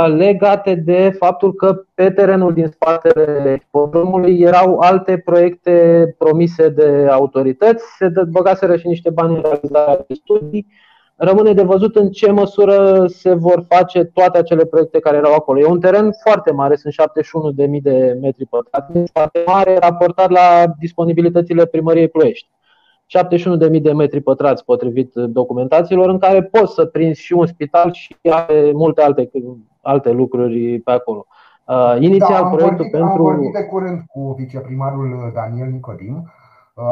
legate 0.07 0.75
de 0.75 1.11
faptul 1.19 1.55
că 1.55 1.85
pe 1.95 2.11
terenul 2.11 2.53
din 2.53 2.67
spatele 2.67 3.67
podrumului 3.71 4.41
erau 4.41 4.79
alte 4.79 5.19
proiecte 5.25 6.05
promise 6.19 6.69
de 6.69 7.07
autorități, 7.11 7.85
se 7.97 8.13
băgaseră 8.29 8.77
și 8.77 8.87
niște 8.87 9.11
bani 9.11 9.35
în 9.35 9.43
realizarea 9.43 10.05
de 10.09 10.15
studii 10.15 10.67
Rămâne 11.21 11.53
de 11.53 11.63
văzut 11.63 11.97
în 11.97 12.11
ce 12.11 12.31
măsură 12.31 13.07
se 13.07 13.35
vor 13.35 13.65
face 13.69 14.05
toate 14.05 14.39
acele 14.39 14.65
proiecte 14.65 14.99
care 14.99 15.17
erau 15.17 15.35
acolo. 15.35 15.61
E 15.61 15.65
un 15.65 15.81
teren 15.81 16.13
foarte 16.23 16.53
mare, 16.53 16.77
sunt 16.77 16.95
71.000 17.67 17.83
de 17.83 18.19
metri 18.21 18.47
pătrați, 18.47 19.11
foarte 19.13 19.43
mare 19.47 19.79
raportat 19.79 20.31
la 20.31 20.65
disponibilitățile 20.79 21.67
primăriei 21.67 22.09
Ploiești. 22.09 22.49
71.000 23.71 23.83
de 23.83 23.93
metri 23.93 24.21
pătrați 24.21 24.65
potrivit 24.65 25.15
documentațiilor 25.15 26.09
în 26.09 26.19
care 26.19 26.43
poți 26.43 26.75
să 26.75 26.85
prinzi 26.85 27.21
și 27.21 27.33
un 27.33 27.47
spital 27.47 27.93
și 27.93 28.17
multe 28.73 29.03
alte, 29.03 29.31
alte 29.83 30.11
lucruri 30.11 30.79
pe 30.79 30.91
acolo. 30.91 31.27
Uh, 31.67 31.97
inițial, 32.01 32.43
da, 32.43 32.49
proiectul 32.49 32.77
vorbit, 32.77 32.91
pentru. 32.91 33.09
Am 33.09 33.17
vorbit 33.17 33.53
de 33.53 33.65
curând 33.65 34.01
cu 34.07 34.35
viceprimarul 34.39 35.31
Daniel 35.35 35.69
Nicodim 35.69 36.31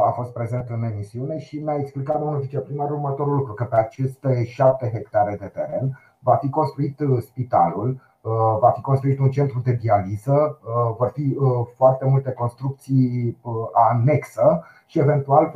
a 0.06 0.10
fost 0.10 0.32
prezent 0.32 0.68
în 0.68 0.82
emisiune 0.82 1.38
și 1.38 1.58
mi-a 1.58 1.76
explicat 1.78 2.18
domnul 2.18 2.40
viceprimar 2.40 2.90
următorul 2.90 3.36
lucru, 3.36 3.52
că 3.52 3.64
pe 3.64 3.76
aceste 3.76 4.44
șapte 4.44 4.90
hectare 4.92 5.36
de 5.40 5.46
teren 5.46 5.98
va 6.28 6.36
fi 6.36 6.50
construit 6.50 7.00
uh, 7.00 7.18
spitalul, 7.20 7.88
uh, 8.20 8.32
va 8.60 8.70
fi 8.70 8.80
construit 8.80 9.18
un 9.18 9.30
centru 9.30 9.60
de 9.64 9.72
dializă, 9.72 10.58
uh, 10.62 10.94
vor 10.98 11.10
fi 11.14 11.36
foarte 11.76 12.04
multe 12.04 12.30
construcții 12.30 13.38
anexă 13.72 14.64
și 14.86 14.98
eventual 14.98 15.52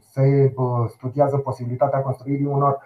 se 0.00 0.54
studiază 0.88 1.36
posibilitatea 1.36 2.02
construirii 2.02 2.46
unor 2.46 2.78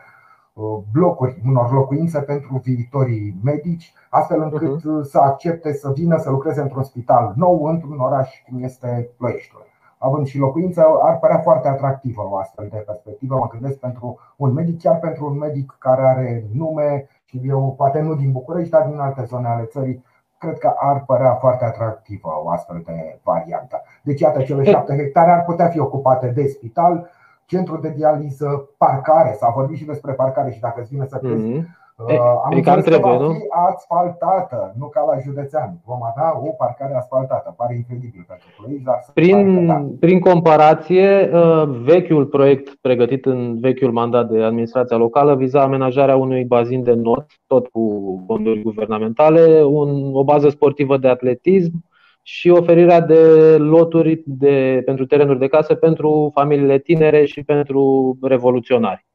blocuri, 0.92 1.40
unor 1.46 1.72
locuințe 1.72 2.20
pentru 2.20 2.60
viitorii 2.64 3.36
medici, 3.42 3.92
astfel 4.10 4.40
încât 4.42 4.80
uh-huh. 4.80 5.02
să 5.02 5.18
accepte 5.18 5.72
să 5.72 5.92
vină 5.92 6.16
să 6.18 6.30
lucreze 6.30 6.60
într-un 6.60 6.82
spital 6.82 7.32
nou, 7.36 7.64
într-un 7.64 7.98
oraș 7.98 8.28
cum 8.48 8.62
este 8.62 9.10
Ploieștiul. 9.16 9.69
Având 10.02 10.26
și 10.26 10.38
locuință, 10.38 10.86
ar 11.02 11.18
părea 11.18 11.38
foarte 11.38 11.68
atractivă 11.68 12.28
o 12.30 12.36
astfel 12.36 12.68
de 12.70 12.76
perspectivă, 12.76 13.34
mă 13.34 13.48
gândesc 13.50 13.78
pentru 13.78 14.18
un 14.36 14.52
medic, 14.52 14.80
chiar 14.80 14.98
pentru 14.98 15.26
un 15.26 15.38
medic 15.38 15.76
care 15.78 16.02
are 16.02 16.44
nume 16.52 17.08
și 17.24 17.40
eu, 17.44 17.74
poate 17.76 18.00
nu 18.00 18.14
din 18.14 18.32
București, 18.32 18.70
dar 18.70 18.86
din 18.86 18.98
alte 18.98 19.24
zone 19.24 19.48
ale 19.48 19.64
țării, 19.64 20.04
cred 20.38 20.58
că 20.58 20.72
ar 20.76 21.04
părea 21.04 21.34
foarte 21.34 21.64
atractivă 21.64 22.40
o 22.44 22.50
astfel 22.50 22.82
de 22.84 23.18
variantă. 23.22 23.82
Deci, 24.02 24.20
iată, 24.20 24.42
cele 24.42 24.62
șapte 24.62 24.96
hectare 24.96 25.30
ar 25.30 25.44
putea 25.44 25.68
fi 25.68 25.78
ocupate 25.78 26.28
de 26.28 26.46
spital, 26.46 27.10
centru 27.46 27.76
de 27.76 27.88
dializă, 27.88 28.68
parcare. 28.76 29.36
S-a 29.38 29.48
vorbit 29.48 29.76
și 29.76 29.84
despre 29.84 30.12
parcare 30.12 30.50
și 30.50 30.60
dacă 30.60 30.80
îți 30.80 30.90
vine 30.90 31.06
să 31.06 31.16
crezi, 31.16 31.52
mm-hmm. 31.52 31.64
E, 32.08 32.18
am 32.44 32.52
e 32.52 32.60
cam 32.60 32.80
trebuie, 32.80 33.18
nu? 33.18 33.36
asfaltată, 33.68 34.74
nu 34.78 34.86
ca 34.86 35.00
la 35.00 35.18
județean. 35.18 35.80
Vom 35.84 36.02
avea 36.02 36.38
o 36.38 36.50
parcare 36.50 36.94
asfaltată. 36.94 37.54
Pare 37.56 37.74
incredibil 37.74 38.24
pentru 38.28 38.46
Ploiești, 38.56 38.84
dar 38.84 39.04
prin, 39.14 39.66
da. 39.66 39.86
prin 40.00 40.20
comparație, 40.20 41.30
uh, 41.32 41.62
vechiul 41.82 42.26
proiect 42.26 42.74
pregătit 42.80 43.26
în 43.26 43.60
vechiul 43.60 43.92
mandat 43.92 44.28
de 44.28 44.42
administrația 44.42 44.96
locală 44.96 45.36
viza 45.36 45.62
amenajarea 45.62 46.16
unui 46.16 46.44
bazin 46.44 46.82
de 46.82 46.92
not, 46.92 47.26
tot 47.46 47.66
cu 47.66 48.24
fonduri 48.26 48.62
guvernamentale, 48.62 49.62
un, 49.64 50.10
o 50.14 50.24
bază 50.24 50.48
sportivă 50.48 50.96
de 50.96 51.08
atletism 51.08 51.84
și 52.22 52.50
oferirea 52.50 53.00
de 53.00 53.56
loturi 53.58 54.22
de, 54.24 54.82
pentru 54.84 55.06
terenuri 55.06 55.38
de 55.38 55.48
casă 55.48 55.74
pentru 55.74 56.30
familiile 56.34 56.78
tinere 56.78 57.24
și 57.24 57.42
pentru 57.42 58.16
revoluționari. 58.22 59.06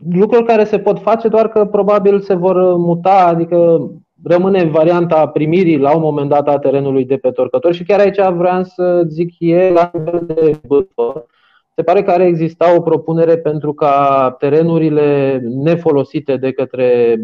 Uh, 0.00 0.14
lucruri 0.14 0.44
care 0.44 0.64
se 0.64 0.78
pot 0.78 0.98
face, 0.98 1.28
doar 1.28 1.48
că 1.48 1.64
probabil 1.64 2.20
se 2.20 2.34
vor 2.34 2.76
muta, 2.76 3.26
adică 3.26 3.90
rămâne 4.22 4.64
varianta 4.64 5.28
primirii 5.28 5.78
la 5.78 5.96
un 5.96 6.02
moment 6.02 6.28
dat 6.28 6.48
a 6.48 6.58
terenului 6.58 7.04
de 7.04 7.16
pe 7.16 7.30
torcători 7.30 7.76
și 7.76 7.84
chiar 7.84 8.00
aici 8.00 8.20
vreau 8.36 8.62
să 8.62 9.02
zic 9.06 9.34
e 9.38 9.70
la 9.70 9.90
nivel 9.92 10.22
de 10.26 10.60
bârfă. 10.66 11.26
Se 11.74 11.82
pare 11.82 12.02
că 12.02 12.10
ar 12.10 12.20
exista 12.20 12.74
o 12.76 12.80
propunere 12.80 13.38
pentru 13.38 13.72
ca 13.72 14.34
terenurile 14.38 15.40
nefolosite 15.42 16.36
de 16.36 16.52
către 16.52 17.16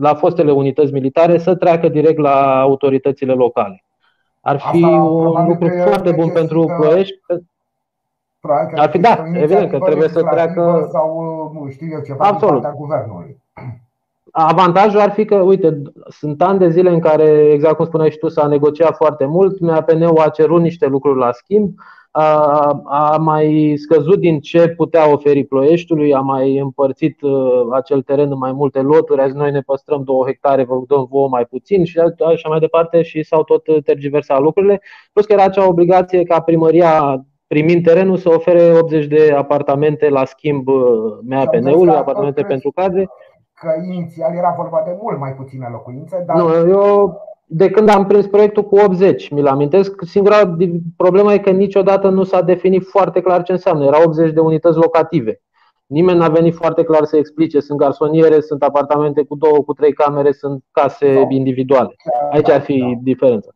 la 0.00 0.14
fostele 0.14 0.52
unități 0.52 0.92
militare 0.92 1.38
să 1.38 1.54
treacă 1.54 1.88
direct 1.88 2.18
la 2.18 2.60
autoritățile 2.60 3.32
locale. 3.32 3.84
Ar 4.40 4.58
fi 4.58 4.84
Asta, 4.84 4.96
un 4.96 5.46
lucru 5.48 5.68
foarte 5.84 6.12
bun 6.12 6.30
pentru 6.32 6.74
Ploiești. 6.80 7.14
Ar 8.74 8.90
fi, 8.90 8.98
da, 8.98 9.24
evident 9.32 9.70
că 9.70 9.78
trebuie 9.78 10.08
să 10.08 10.22
treacă. 10.22 10.88
Sau, 10.92 11.50
nu 11.54 11.70
știu 11.70 11.86
eu, 11.92 12.00
ceva 12.00 12.24
Absolut. 12.24 12.60
din 12.60 12.72
guvernului. 12.76 13.36
Avantajul 14.30 15.00
ar 15.00 15.10
fi 15.10 15.24
că, 15.24 15.34
uite, 15.34 15.82
sunt 16.08 16.42
ani 16.42 16.58
de 16.58 16.70
zile 16.70 16.90
în 16.90 17.00
care, 17.00 17.50
exact 17.52 17.76
cum 17.76 17.84
spuneai 17.84 18.10
și 18.10 18.18
tu, 18.18 18.28
s-a 18.28 18.46
negociat 18.46 18.96
foarte 18.96 19.24
mult. 19.24 19.60
MAPN-ul 19.60 20.18
a 20.18 20.28
cerut 20.28 20.60
niște 20.60 20.86
lucruri 20.86 21.18
la 21.18 21.32
schimb 21.32 21.74
a, 22.10 22.82
a 22.84 23.16
mai 23.16 23.74
scăzut 23.76 24.18
din 24.18 24.40
ce 24.40 24.68
putea 24.68 25.12
oferi 25.12 25.44
Ploieștiului, 25.44 26.14
a 26.14 26.20
mai 26.20 26.58
împărțit 26.58 27.20
uh, 27.22 27.66
acel 27.72 28.02
teren 28.02 28.30
în 28.30 28.38
mai 28.38 28.52
multe 28.52 28.80
loturi, 28.80 29.20
azi 29.20 29.36
noi 29.36 29.50
ne 29.50 29.60
păstrăm 29.60 30.02
două 30.02 30.24
hectare, 30.26 30.64
vă 30.64 30.82
dăm 30.86 31.06
vouă 31.10 31.28
mai 31.28 31.44
puțin 31.44 31.84
și 31.84 31.98
așa 31.98 32.48
mai 32.48 32.58
departe 32.58 33.02
și 33.02 33.22
s-au 33.22 33.42
tot 33.44 33.84
tergiversat 33.84 34.40
lucrurile. 34.40 34.80
Plus 35.12 35.26
că 35.26 35.32
era 35.32 35.44
acea 35.44 35.68
obligație 35.68 36.22
ca 36.22 36.40
primăria 36.40 37.24
primind 37.52 37.84
terenul 37.84 38.16
să 38.16 38.28
ofere 38.28 38.72
80 38.78 39.06
de 39.06 39.34
apartamente 39.36 40.08
la 40.08 40.24
schimb 40.24 40.68
uh, 40.68 41.18
MAPN-ului, 41.28 41.94
apartamente 41.94 42.42
pentru 42.42 42.70
cadre. 42.70 43.08
Că 43.54 43.68
inițial 43.92 44.36
era 44.36 44.54
vorba 44.56 44.82
de 44.86 44.98
mult 45.02 45.18
mai 45.18 45.32
puține 45.32 45.68
locuințe, 45.70 46.24
dar... 46.26 46.36
Nu, 46.36 46.68
eu 46.68 47.20
de 47.52 47.70
când 47.70 47.88
am 47.88 48.06
prins 48.06 48.26
proiectul 48.26 48.64
cu 48.64 48.76
80, 48.76 49.30
mi-l 49.30 49.46
amintesc, 49.46 50.04
singura 50.04 50.56
problemă 50.96 51.32
e 51.32 51.38
că 51.38 51.50
niciodată 51.50 52.08
nu 52.08 52.22
s-a 52.22 52.42
definit 52.42 52.84
foarte 52.84 53.20
clar 53.20 53.42
ce 53.42 53.52
înseamnă. 53.52 53.84
Era 53.84 54.02
80 54.04 54.32
de 54.32 54.40
unități 54.40 54.78
locative. 54.78 55.40
Nimeni 55.86 56.18
n-a 56.18 56.28
venit 56.28 56.54
foarte 56.54 56.82
clar 56.82 57.04
să 57.04 57.16
explice. 57.16 57.60
Sunt 57.60 57.78
garsoniere, 57.78 58.40
sunt 58.40 58.62
apartamente 58.62 59.22
cu 59.22 59.36
două, 59.36 59.58
cu 59.64 59.72
trei 59.72 59.92
camere, 59.92 60.32
sunt 60.32 60.64
case 60.70 61.26
individuale. 61.28 61.94
Aici 62.30 62.50
ar 62.50 62.60
fi 62.60 62.78
da. 62.78 63.00
diferența. 63.02 63.50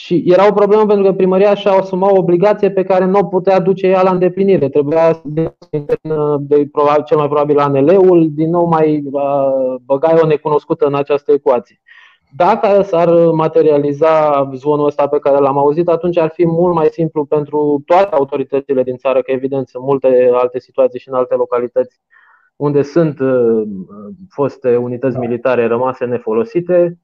Și 0.00 0.22
era 0.26 0.48
o 0.48 0.52
problemă 0.52 0.86
pentru 0.86 1.04
că 1.04 1.12
primăria 1.12 1.54
și-a 1.54 1.72
asumat 1.72 2.10
o 2.10 2.18
obligație 2.18 2.70
pe 2.70 2.82
care 2.84 3.04
nu 3.04 3.18
o 3.18 3.24
putea 3.24 3.60
duce 3.60 3.86
ea 3.86 4.02
la 4.02 4.10
îndeplinire. 4.10 4.68
Trebuia 4.68 5.12
să 5.12 5.20
de, 6.40 6.68
probabil, 6.72 7.02
cel 7.04 7.16
mai 7.16 7.26
probabil 7.26 7.58
ANL-ul, 7.58 8.28
din 8.30 8.50
nou 8.50 8.66
mai 8.66 9.02
uh, 9.12 9.74
băgai 9.84 10.18
o 10.22 10.26
necunoscută 10.26 10.86
în 10.86 10.94
această 10.94 11.32
ecuație. 11.32 11.80
Dacă 12.36 12.82
s-ar 12.82 13.08
materializa 13.30 14.48
zvonul 14.54 14.86
ăsta 14.86 15.08
pe 15.08 15.18
care 15.18 15.38
l-am 15.38 15.58
auzit, 15.58 15.88
atunci 15.88 16.18
ar 16.18 16.30
fi 16.34 16.46
mult 16.46 16.74
mai 16.74 16.88
simplu 16.90 17.24
pentru 17.24 17.82
toate 17.86 18.14
autoritățile 18.14 18.82
din 18.82 18.96
țară, 18.96 19.22
că 19.22 19.30
evident 19.30 19.68
sunt 19.68 19.84
multe 19.84 20.30
alte 20.32 20.58
situații 20.58 20.98
și 20.98 21.08
în 21.08 21.14
alte 21.14 21.34
localități 21.34 22.00
unde 22.56 22.82
sunt 22.82 23.20
uh, 23.20 23.62
foste 24.28 24.76
unități 24.76 25.14
da. 25.14 25.20
militare 25.20 25.66
rămase 25.66 26.04
nefolosite. 26.04 26.98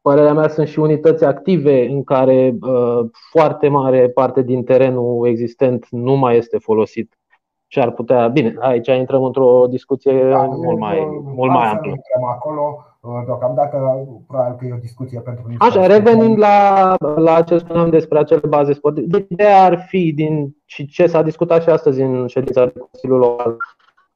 Și 0.00 0.06
părerea 0.08 0.32
mea 0.32 0.48
sunt 0.48 0.68
și 0.68 0.78
unități 0.78 1.24
active 1.24 1.88
în 1.88 2.04
care 2.04 2.56
uh, 2.60 3.00
foarte 3.30 3.68
mare 3.68 4.08
parte 4.08 4.42
din 4.42 4.64
terenul 4.64 5.26
existent 5.26 5.86
nu 5.90 6.14
mai 6.14 6.36
este 6.36 6.58
folosit 6.58 7.18
și 7.66 7.80
ar 7.80 7.90
putea. 7.90 8.28
Bine, 8.28 8.56
aici 8.58 8.86
intrăm 8.86 9.22
într-o 9.24 9.66
discuție 9.68 10.28
da, 10.28 10.44
mult 10.44 10.78
mai, 10.78 11.22
mult 11.34 11.52
mai 11.52 11.68
amplă. 11.68 11.92
Acolo 12.30 12.84
Uh, 13.00 13.22
deocamdată, 13.24 14.06
probabil 14.26 14.56
că 14.58 14.64
e 14.64 14.72
o 14.72 14.80
discuție 14.80 15.20
pentru 15.20 15.44
niște 15.48 15.64
Așa, 15.64 15.86
revenind 15.86 16.38
la, 16.38 16.94
la 17.16 17.42
ce 17.42 17.58
spuneam 17.58 17.90
despre 17.90 18.18
acele 18.18 18.40
baze 18.48 18.72
sportive. 18.72 19.06
Deci, 19.06 19.26
ideea 19.28 19.64
ar 19.64 19.84
fi, 19.88 20.12
din, 20.12 20.56
și 20.64 20.86
ce 20.86 21.06
s-a 21.06 21.22
discutat 21.22 21.62
și 21.62 21.68
astăzi 21.68 22.00
în 22.00 22.26
ședința 22.26 22.64
de 22.64 22.72
Consiliul 22.78 23.18
Local, 23.18 23.56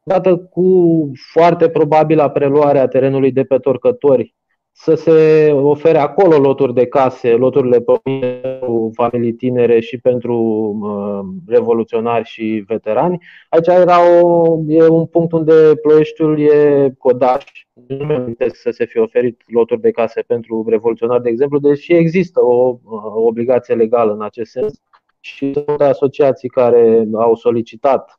dată 0.02 0.36
cu 0.36 1.10
foarte 1.32 1.68
probabilă 1.68 2.28
preluarea 2.28 2.88
terenului 2.88 3.32
de 3.32 3.44
pe 3.44 3.58
torcători 3.58 4.33
să 4.76 4.94
se 4.94 5.50
ofere 5.52 5.98
acolo 5.98 6.38
loturi 6.38 6.74
de 6.74 6.86
case, 6.86 7.30
loturile 7.30 7.80
pentru 7.80 8.90
familii 8.94 9.32
tinere 9.32 9.80
și 9.80 9.98
pentru 9.98 10.36
uh, 10.80 11.42
revoluționari 11.46 12.24
și 12.24 12.64
veterani. 12.66 13.22
Aici 13.48 13.66
era 13.66 14.22
o, 14.22 14.58
e 14.68 14.88
un 14.88 15.06
punct 15.06 15.32
unde 15.32 15.52
Ploieștiul 15.82 16.40
e 16.40 16.90
codaș. 16.98 17.44
Nu 17.86 18.04
mi 18.04 18.36
să 18.52 18.70
se 18.70 18.84
fie 18.84 19.00
oferit 19.00 19.42
loturi 19.46 19.80
de 19.80 19.90
case 19.90 20.20
pentru 20.20 20.64
revoluționari, 20.68 21.22
de 21.22 21.28
exemplu, 21.28 21.58
deși 21.58 21.92
există 21.92 22.44
o, 22.44 22.78
o 22.84 23.20
obligație 23.20 23.74
legală 23.74 24.12
în 24.12 24.22
acest 24.22 24.50
sens 24.50 24.80
și 25.20 25.52
sunt 25.52 25.80
asociații 25.80 26.48
care 26.48 27.08
au 27.12 27.34
solicitat 27.34 28.18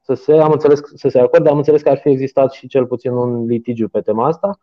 să 0.00 0.14
se, 0.14 0.32
am 0.32 0.52
înțeles, 0.52 0.80
să 0.94 1.08
se 1.08 1.18
acorde. 1.18 1.48
Am 1.48 1.56
înțeles 1.56 1.82
că 1.82 1.88
ar 1.88 1.98
fi 1.98 2.08
existat 2.08 2.52
și 2.52 2.66
cel 2.66 2.86
puțin 2.86 3.12
un 3.12 3.46
litigiu 3.46 3.88
pe 3.88 4.00
tema 4.00 4.26
asta. 4.26 4.58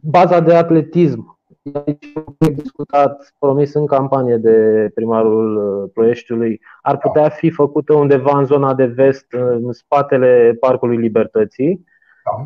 Baza 0.00 0.40
de 0.40 0.54
atletism. 0.54 1.38
Aici 1.86 2.12
discutat, 2.54 3.34
promis 3.38 3.74
în 3.74 3.86
campanie 3.86 4.36
de 4.36 4.90
primarul 4.94 5.56
uh, 5.56 5.90
Ploieștiului, 5.94 6.60
ar 6.82 6.98
putea 6.98 7.28
fi 7.28 7.50
făcută 7.50 7.94
undeva 7.94 8.38
în 8.38 8.44
zona 8.44 8.74
de 8.74 8.84
vest, 8.84 9.26
în 9.30 9.72
spatele 9.72 10.56
Parcului 10.60 10.96
Libertății. 10.96 11.84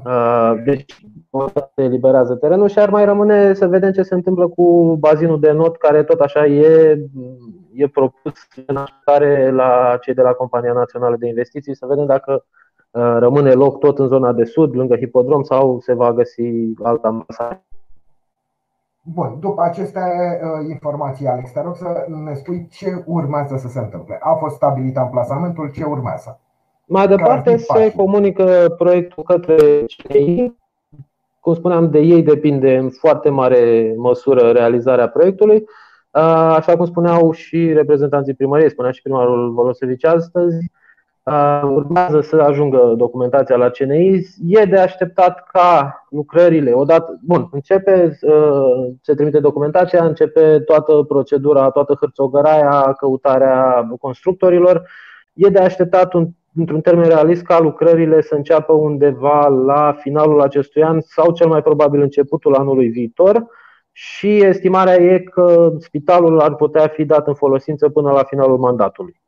Da. 0.05 0.55
Deci 0.65 1.07
se 1.75 1.83
eliberează 1.83 2.35
terenul 2.35 2.69
și 2.69 2.79
ar 2.79 2.91
mai 2.91 3.05
rămâne 3.05 3.55
să 3.55 3.67
vedem 3.67 3.93
ce 3.93 4.03
se 4.03 4.15
întâmplă 4.15 4.49
cu 4.49 4.97
bazinul 5.01 5.41
de 5.41 5.53
not, 5.53 5.77
care 5.77 6.03
tot 6.03 6.21
așa 6.21 6.47
e, 6.47 6.99
e 7.75 7.89
propus 7.89 8.33
în 8.67 8.77
așteptare 8.77 9.51
la 9.51 9.99
cei 10.01 10.15
de 10.15 10.23
la 10.23 10.33
Compania 10.33 10.73
Națională 10.73 11.17
de 11.17 11.27
Investiții, 11.27 11.77
să 11.77 11.87
vedem 11.87 12.07
dacă 12.07 12.33
Uh, 12.33 12.62
rămâne 12.95 13.53
loc 13.53 13.79
tot 13.79 13.99
în 13.99 14.07
zona 14.07 14.33
de 14.33 14.45
sud, 14.45 14.75
lângă 14.75 14.97
hipodrom, 14.97 15.43
sau 15.43 15.81
se 15.81 15.95
va 15.95 16.13
găsi 16.13 16.43
alta 16.83 17.11
masă? 17.11 17.63
Bun, 19.05 19.37
după 19.41 19.63
aceste 19.63 20.01
uh, 20.01 20.69
informații, 20.71 21.27
Alex, 21.27 21.51
te 21.51 21.61
rog 21.61 21.77
să 21.77 22.07
ne 22.25 22.35
spui 22.35 22.69
ce 22.71 23.03
urmează 23.07 23.57
să 23.57 23.69
se 23.69 23.79
întâmple. 23.79 24.19
A 24.21 24.35
fost 24.35 24.55
stabilit 24.55 24.97
amplasamentul, 24.97 25.71
ce 25.71 25.85
urmează? 25.85 26.41
Mai 26.87 27.09
departe 27.09 27.57
se 27.57 27.93
comunică 27.97 28.75
proiectul 28.79 29.23
către 29.23 29.57
CNI. 29.85 30.57
Cum 31.41 31.55
spuneam, 31.55 31.91
de 31.91 31.99
ei 31.99 32.23
depinde 32.23 32.77
în 32.77 32.91
foarte 32.91 33.29
mare 33.29 33.95
măsură 33.97 34.51
realizarea 34.51 35.09
proiectului. 35.09 35.57
Uh, 35.57 36.55
așa 36.57 36.77
cum 36.77 36.85
spuneau 36.85 37.33
și 37.33 37.73
reprezentanții 37.73 38.35
primăriei, 38.35 38.71
spunea 38.71 38.91
și 38.91 39.03
primarul 39.03 39.53
Volosevici 39.53 40.05
astăzi, 40.05 40.71
urmează 41.62 42.21
să 42.21 42.37
ajungă 42.37 42.95
documentația 42.97 43.57
la 43.57 43.69
CNI. 43.69 44.26
E 44.47 44.64
de 44.64 44.79
așteptat 44.79 45.47
ca 45.52 46.05
lucrările, 46.11 46.73
odată, 46.73 47.19
bun, 47.23 47.49
începe, 47.52 48.19
se 49.00 49.14
trimite 49.14 49.41
documentația, 49.41 50.05
începe 50.05 50.59
toată 50.59 51.02
procedura, 51.09 51.71
toată 51.71 51.97
hârțogăraia, 52.00 52.93
căutarea 52.99 53.88
constructorilor. 54.00 54.83
E 55.33 55.49
de 55.49 55.59
așteptat 55.59 56.12
un 56.12 56.29
într-un 56.55 56.81
termen 56.81 57.09
realist, 57.09 57.43
ca 57.43 57.61
lucrările 57.61 58.21
să 58.21 58.35
înceapă 58.35 58.73
undeva 58.73 59.49
la 59.49 59.97
finalul 60.00 60.41
acestui 60.41 60.83
an 60.83 61.00
sau 61.00 61.33
cel 61.33 61.49
mai 61.49 61.62
probabil 61.62 62.00
începutul 62.00 62.55
anului 62.55 62.88
viitor 62.88 63.47
și 63.93 64.37
estimarea 64.37 64.95
e 64.95 65.19
că 65.19 65.73
spitalul 65.79 66.41
ar 66.41 66.55
putea 66.55 66.87
fi 66.87 67.05
dat 67.05 67.26
în 67.26 67.35
folosință 67.35 67.88
până 67.88 68.11
la 68.11 68.23
finalul 68.23 68.59
mandatului. 68.59 69.22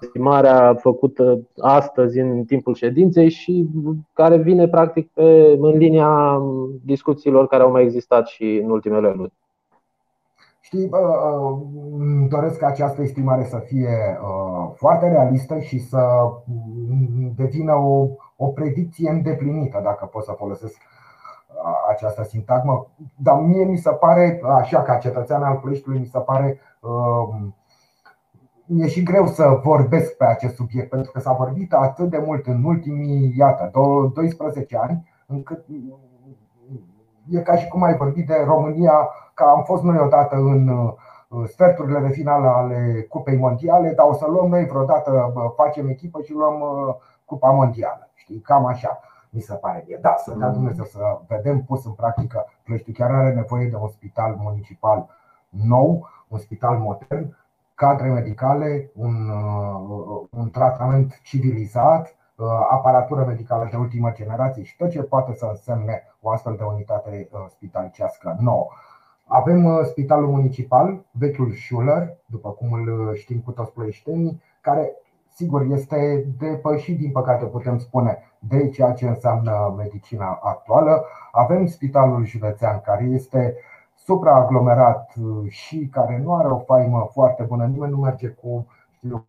Estimarea 0.00 0.74
făcută 0.74 1.40
astăzi 1.60 2.18
în 2.18 2.44
timpul 2.44 2.74
ședinței 2.74 3.28
și 3.28 3.68
care 4.12 4.36
vine 4.36 4.68
practic 4.68 5.10
pe, 5.12 5.56
în 5.60 5.76
linia 5.76 6.42
discuțiilor 6.84 7.46
care 7.46 7.62
au 7.62 7.70
mai 7.70 7.82
existat 7.82 8.26
și 8.26 8.60
în 8.64 8.70
ultimele 8.70 9.12
luni. 9.12 9.32
Știi, 10.60 10.90
îmi 11.98 12.28
doresc 12.28 12.58
ca 12.58 12.66
această 12.66 13.02
estimare 13.02 13.44
să 13.44 13.58
fie 13.58 14.18
foarte 14.74 15.08
realistă 15.08 15.58
și 15.58 15.78
să 15.78 16.00
devină 17.36 17.74
o, 17.74 18.08
o 18.36 18.46
predicție 18.46 19.10
îndeplinită, 19.10 19.80
dacă 19.84 20.04
pot 20.04 20.24
să 20.24 20.32
folosesc 20.32 20.76
această 21.90 22.22
sintagmă. 22.22 22.86
Dar 23.16 23.40
mie 23.40 23.64
mi 23.64 23.76
se 23.76 23.90
pare, 23.90 24.40
așa 24.44 24.82
ca 24.82 24.94
cetățean 24.96 25.42
al 25.42 25.56
Ploieștiului, 25.56 26.00
mi 26.00 26.06
se 26.06 26.18
pare 26.18 26.58
mi-e 28.68 28.88
și 28.88 29.02
greu 29.02 29.26
să 29.26 29.60
vorbesc 29.62 30.16
pe 30.16 30.24
acest 30.24 30.54
subiect, 30.54 30.90
pentru 30.90 31.12
că 31.12 31.20
s-a 31.20 31.32
vorbit 31.32 31.72
atât 31.72 32.10
de 32.10 32.22
mult 32.26 32.46
în 32.46 32.64
ultimii, 32.64 33.34
iată, 33.36 33.70
12 34.14 34.76
ani, 34.76 35.08
încât 35.26 35.64
e 37.30 37.40
ca 37.40 37.56
și 37.56 37.68
cum 37.68 37.82
ai 37.82 37.96
vorbit 37.96 38.26
de 38.26 38.44
România, 38.46 39.08
că 39.34 39.44
am 39.44 39.62
fost 39.62 39.82
noi 39.82 39.98
odată 39.98 40.36
în 40.36 40.92
sferturile 41.46 42.00
de 42.00 42.08
finală 42.08 42.48
ale 42.48 43.06
Cupei 43.08 43.36
Mondiale, 43.36 43.92
dar 43.92 44.06
o 44.06 44.12
să 44.12 44.26
luăm 44.28 44.48
noi 44.48 44.66
vreodată, 44.66 45.32
facem 45.56 45.88
echipă 45.88 46.20
și 46.20 46.32
luăm 46.32 46.62
Cupa 47.24 47.50
Mondială. 47.50 48.10
Știi, 48.14 48.40
cam 48.40 48.66
așa 48.66 49.00
mi 49.30 49.40
se 49.40 49.54
pare 49.54 49.84
mie. 49.86 49.98
Da, 50.00 50.14
să 50.16 50.34
dea 50.38 50.48
Dumnezeu 50.48 50.84
să 50.84 50.98
vedem 51.26 51.62
pus 51.62 51.84
în 51.84 51.92
practică. 51.92 52.46
Plăștiu 52.64 52.92
chiar 52.92 53.10
are 53.10 53.34
nevoie 53.34 53.68
de 53.68 53.76
un 53.76 53.88
spital 53.88 54.36
municipal 54.38 55.08
nou, 55.48 56.08
un 56.28 56.38
spital 56.38 56.76
modern, 56.76 57.36
cadre 57.78 58.08
medicale, 58.08 58.90
un, 58.94 59.14
un 60.30 60.50
tratament 60.50 61.20
civilizat, 61.22 62.16
aparatură 62.70 63.24
medicală 63.24 63.68
de 63.70 63.76
ultimă 63.76 64.12
generație 64.14 64.62
și 64.62 64.76
tot 64.76 64.90
ce 64.90 65.02
poate 65.02 65.34
să 65.34 65.46
însemne 65.50 66.02
o 66.20 66.30
astfel 66.30 66.54
de 66.56 66.64
unitate 66.64 67.28
spitalicească 67.48 68.36
nouă. 68.40 68.66
Avem 69.26 69.82
spitalul 69.84 70.30
municipal, 70.30 71.04
vechiul 71.10 71.52
Schuller, 71.52 72.16
după 72.26 72.50
cum 72.50 72.72
îl 72.72 73.14
știm 73.14 73.40
cu 73.40 73.50
toți 73.50 73.72
ploieștenii, 73.72 74.42
care 74.60 74.92
sigur 75.34 75.62
este 75.62 76.26
depășit, 76.38 76.98
din 76.98 77.10
păcate 77.10 77.44
putem 77.44 77.78
spune, 77.78 78.18
de 78.38 78.68
ceea 78.68 78.92
ce 78.92 79.08
înseamnă 79.08 79.74
medicina 79.76 80.38
actuală. 80.42 81.04
Avem 81.32 81.66
spitalul 81.66 82.24
județean 82.24 82.80
care 82.80 83.04
este 83.04 83.54
supraaglomerat 84.08 85.14
și 85.48 85.88
care 85.92 86.20
nu 86.24 86.34
are 86.34 86.48
o 86.48 86.58
faimă 86.58 87.08
foarte 87.12 87.42
bună. 87.42 87.64
Nimeni 87.66 87.92
nu 87.92 87.98
merge 87.98 88.28
cu 88.28 88.66
știu, 88.96 89.24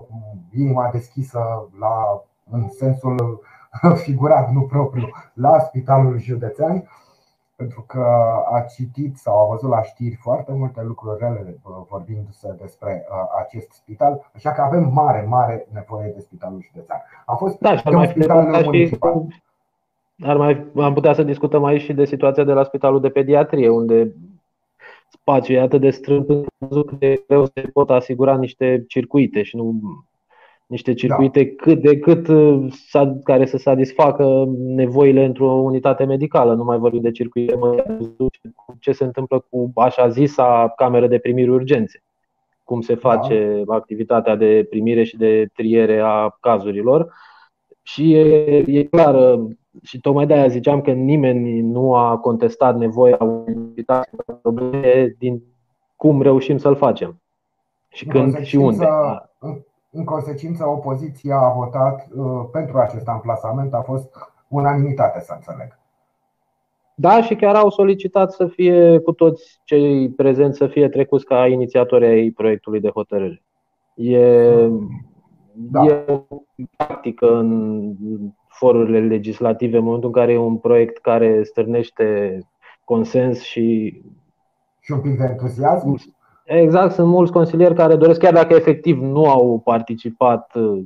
inima 0.56 0.90
deschisă 0.92 1.70
la, 1.80 2.24
în 2.52 2.68
sensul 2.70 3.42
figurat, 4.06 4.52
nu 4.52 4.62
propriu, 4.62 5.10
la 5.34 5.60
spitalul 5.60 6.20
județean 6.20 6.90
pentru 7.56 7.82
că 7.88 8.06
a 8.52 8.60
citit 8.60 9.18
sau 9.18 9.40
a 9.40 9.50
văzut 9.50 9.70
la 9.70 9.82
știri 9.82 10.16
foarte 10.16 10.54
multe 10.54 10.82
lucruri 10.84 11.20
rele 11.20 11.58
vorbindu-se 11.90 12.56
despre 12.60 13.06
acest 13.40 13.72
spital, 13.72 14.32
așa 14.36 14.52
că 14.52 14.62
avem 14.62 14.90
mare, 14.94 15.26
mare 15.28 15.68
nevoie 15.74 16.12
de 16.16 16.20
spitalul 16.20 16.62
județean. 16.62 17.02
A 17.26 17.36
fost 17.36 17.60
da, 17.60 17.76
de 17.76 17.96
un 17.96 18.08
spital 18.08 18.64
municipal. 18.64 19.26
Ar 20.24 20.38
mai 20.38 20.72
am 20.76 20.94
putea 20.94 21.14
să 21.14 21.24
discutăm 21.24 21.64
aici 21.64 21.82
și 21.82 21.94
de 21.94 22.06
situația 22.06 22.44
de 22.44 22.54
la 22.54 22.64
Spitalul 22.64 23.02
de 23.02 23.10
Pediatrie, 23.10 23.70
unde 23.70 24.14
spațiul 25.30 25.58
e 25.58 25.62
atât 25.62 25.82
de 25.82 25.90
strâmb 25.90 26.30
încât 26.58 27.00
de 27.00 27.24
greu 27.28 27.46
se 27.46 27.62
pot 27.74 27.90
asigura 27.90 28.38
niște 28.38 28.84
circuite 28.88 29.44
și 29.44 29.56
nu 29.56 29.80
niște 30.66 30.94
circuite 30.94 31.44
da. 31.44 31.64
cât 31.64 31.82
de 31.82 32.00
cât 32.00 32.28
uh, 32.28 32.68
care 33.24 33.46
să 33.46 33.58
satisfacă 33.58 34.46
nevoile 34.58 35.26
într-o 35.26 35.52
unitate 35.52 36.04
medicală. 36.04 36.54
Nu 36.54 36.64
mai 36.64 36.78
vorbim 36.78 37.02
de 37.02 37.12
circuite 37.12 37.60
ce 38.80 38.92
se 38.92 39.04
întâmplă 39.04 39.46
cu 39.50 39.72
așa 39.76 40.10
zisa 40.10 40.74
cameră 40.76 41.08
de 41.08 41.18
primiri 41.20 41.50
urgențe. 41.50 42.04
Cum 42.64 42.82
se 42.82 42.96
face 42.96 43.64
da. 43.66 43.76
activitatea 43.76 44.36
de 44.36 44.68
primire 44.70 45.04
și 45.04 45.18
de 45.18 45.50
triere 45.54 46.00
a 46.00 46.38
cazurilor. 46.40 47.14
Și 47.82 48.14
e, 48.14 48.64
e 48.68 48.84
clar, 48.84 49.40
uh, 49.40 49.50
și 49.84 50.00
tocmai 50.00 50.26
de 50.26 50.34
aia 50.34 50.48
ziceam 50.48 50.82
că 50.82 50.92
nimeni 50.92 51.62
nu 51.62 51.96
a 51.96 52.18
contestat 52.18 52.78
nevoia 52.78 53.18
unui 53.20 53.86
probleme 54.42 55.16
din 55.18 55.44
cum 55.96 56.22
reușim 56.22 56.58
să-l 56.58 56.76
facem. 56.76 57.22
Și 57.88 58.06
când 58.06 58.40
și 58.40 58.56
unde. 58.56 58.86
În 59.92 60.04
consecință, 60.04 60.68
opoziția 60.68 61.38
a 61.38 61.54
votat 61.54 62.08
uh, 62.16 62.46
pentru 62.52 62.78
acest 62.78 63.08
amplasament, 63.08 63.74
a 63.74 63.82
fost 63.82 64.16
unanimitate, 64.48 65.20
să 65.20 65.34
înțeleg. 65.36 65.80
Da, 66.96 67.22
și 67.22 67.36
chiar 67.36 67.56
au 67.56 67.70
solicitat 67.70 68.32
să 68.32 68.48
fie 68.48 69.00
cu 69.00 69.12
toți 69.12 69.62
cei 69.64 70.10
prezenți 70.10 70.58
să 70.58 70.68
fie 70.68 70.90
trecuți 70.90 71.26
ca 71.26 71.48
inițiatori 71.48 72.06
ai 72.06 72.30
proiectului 72.30 72.80
de 72.80 72.90
hotărâre. 72.90 73.44
E, 73.96 74.70
da. 75.54 75.84
e 75.84 76.06
o 76.08 76.42
practică 76.78 77.38
în 77.38 77.94
forurile 78.60 79.00
legislative, 79.00 79.78
în 79.78 79.84
momentul 79.84 80.10
în 80.10 80.16
care 80.16 80.32
e 80.32 80.38
un 80.38 80.58
proiect 80.58 80.98
care 80.98 81.44
stârnește 81.44 82.40
consens 82.84 83.42
și. 83.42 84.02
Și 84.80 84.92
un 84.92 85.02
pic 85.02 85.18
de 85.18 85.24
entuziasm? 85.24 85.96
Exact, 86.44 86.94
sunt 86.94 87.08
mulți 87.08 87.32
consilieri 87.32 87.76
care 87.76 87.96
doresc, 87.96 88.20
chiar 88.20 88.34
dacă 88.34 88.54
efectiv 88.54 89.02
nu 89.02 89.30
au 89.30 89.62
participat 89.64 90.56
uh, 90.56 90.86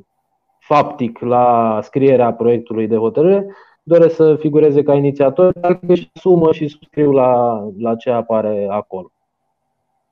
faptic 0.60 1.20
la 1.20 1.80
scrierea 1.82 2.34
proiectului 2.34 2.88
de 2.88 2.96
hotărâre, 2.96 3.46
doresc 3.84 4.16
să 4.16 4.36
figureze 4.36 4.84
ca 4.84 4.94
inițiatori, 4.94 5.60
dar 5.60 5.80
își 5.88 6.10
asumă 6.16 6.52
și 6.52 6.68
subscriu 6.68 7.12
la, 7.12 7.64
la 7.78 7.96
ce 7.96 8.10
apare 8.10 8.68
acolo. 8.70 9.13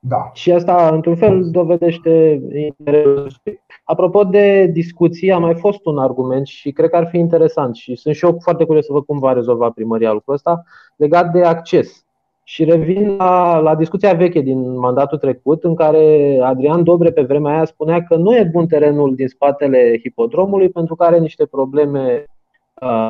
Da. 0.04 0.30
Și 0.32 0.52
asta, 0.52 0.90
într-un 0.92 1.16
fel, 1.16 1.50
dovedește 1.50 2.42
interesul. 2.54 3.60
Apropo 3.84 4.24
de 4.24 4.66
discuții, 4.66 5.32
a 5.32 5.38
mai 5.38 5.54
fost 5.54 5.86
un 5.86 5.98
argument 5.98 6.46
și 6.46 6.72
cred 6.72 6.90
că 6.90 6.96
ar 6.96 7.06
fi 7.06 7.18
interesant 7.18 7.74
și 7.74 7.96
sunt 7.96 8.14
și 8.14 8.24
eu 8.24 8.38
foarte 8.40 8.64
curios 8.64 8.84
să 8.84 8.92
văd 8.92 9.04
cum 9.04 9.18
va 9.18 9.32
rezolva 9.32 9.70
primăria 9.70 10.12
lucrul 10.12 10.34
ăsta 10.34 10.62
legat 10.96 11.32
de 11.32 11.44
acces. 11.44 12.04
Și 12.44 12.64
revin 12.64 13.16
la, 13.16 13.58
la 13.58 13.74
discuția 13.74 14.12
veche 14.12 14.40
din 14.40 14.78
mandatul 14.78 15.18
trecut, 15.18 15.64
în 15.64 15.74
care 15.74 16.38
Adrian 16.42 16.82
Dobre 16.84 17.12
pe 17.12 17.22
vremea 17.22 17.52
aia 17.52 17.64
spunea 17.64 18.02
că 18.02 18.16
nu 18.16 18.36
e 18.36 18.48
bun 18.52 18.66
terenul 18.66 19.14
din 19.14 19.28
spatele 19.28 19.98
hipodromului 20.02 20.68
pentru 20.68 20.94
că 20.94 21.04
are 21.04 21.18
niște 21.18 21.46
probleme 21.46 22.24
uh, 22.26 22.31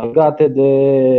legate 0.03 0.49
de 0.49 0.61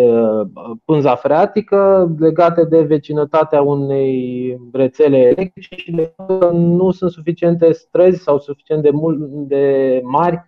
uh, 0.09 0.47
pânza 0.85 1.15
freatică, 1.15 2.11
legate 2.19 2.63
de 2.63 2.81
vecinătatea 2.81 3.61
unei 3.61 4.57
rețele 4.71 5.17
electrice 5.17 5.75
și 5.75 5.91
de 5.91 6.13
că 6.27 6.49
nu 6.53 6.91
sunt 6.91 7.11
suficiente 7.11 7.71
străzi 7.71 8.23
sau 8.23 8.39
suficient 8.39 8.81
de, 8.81 8.89
mult, 8.89 9.19
de 9.21 9.99
mari 10.03 10.43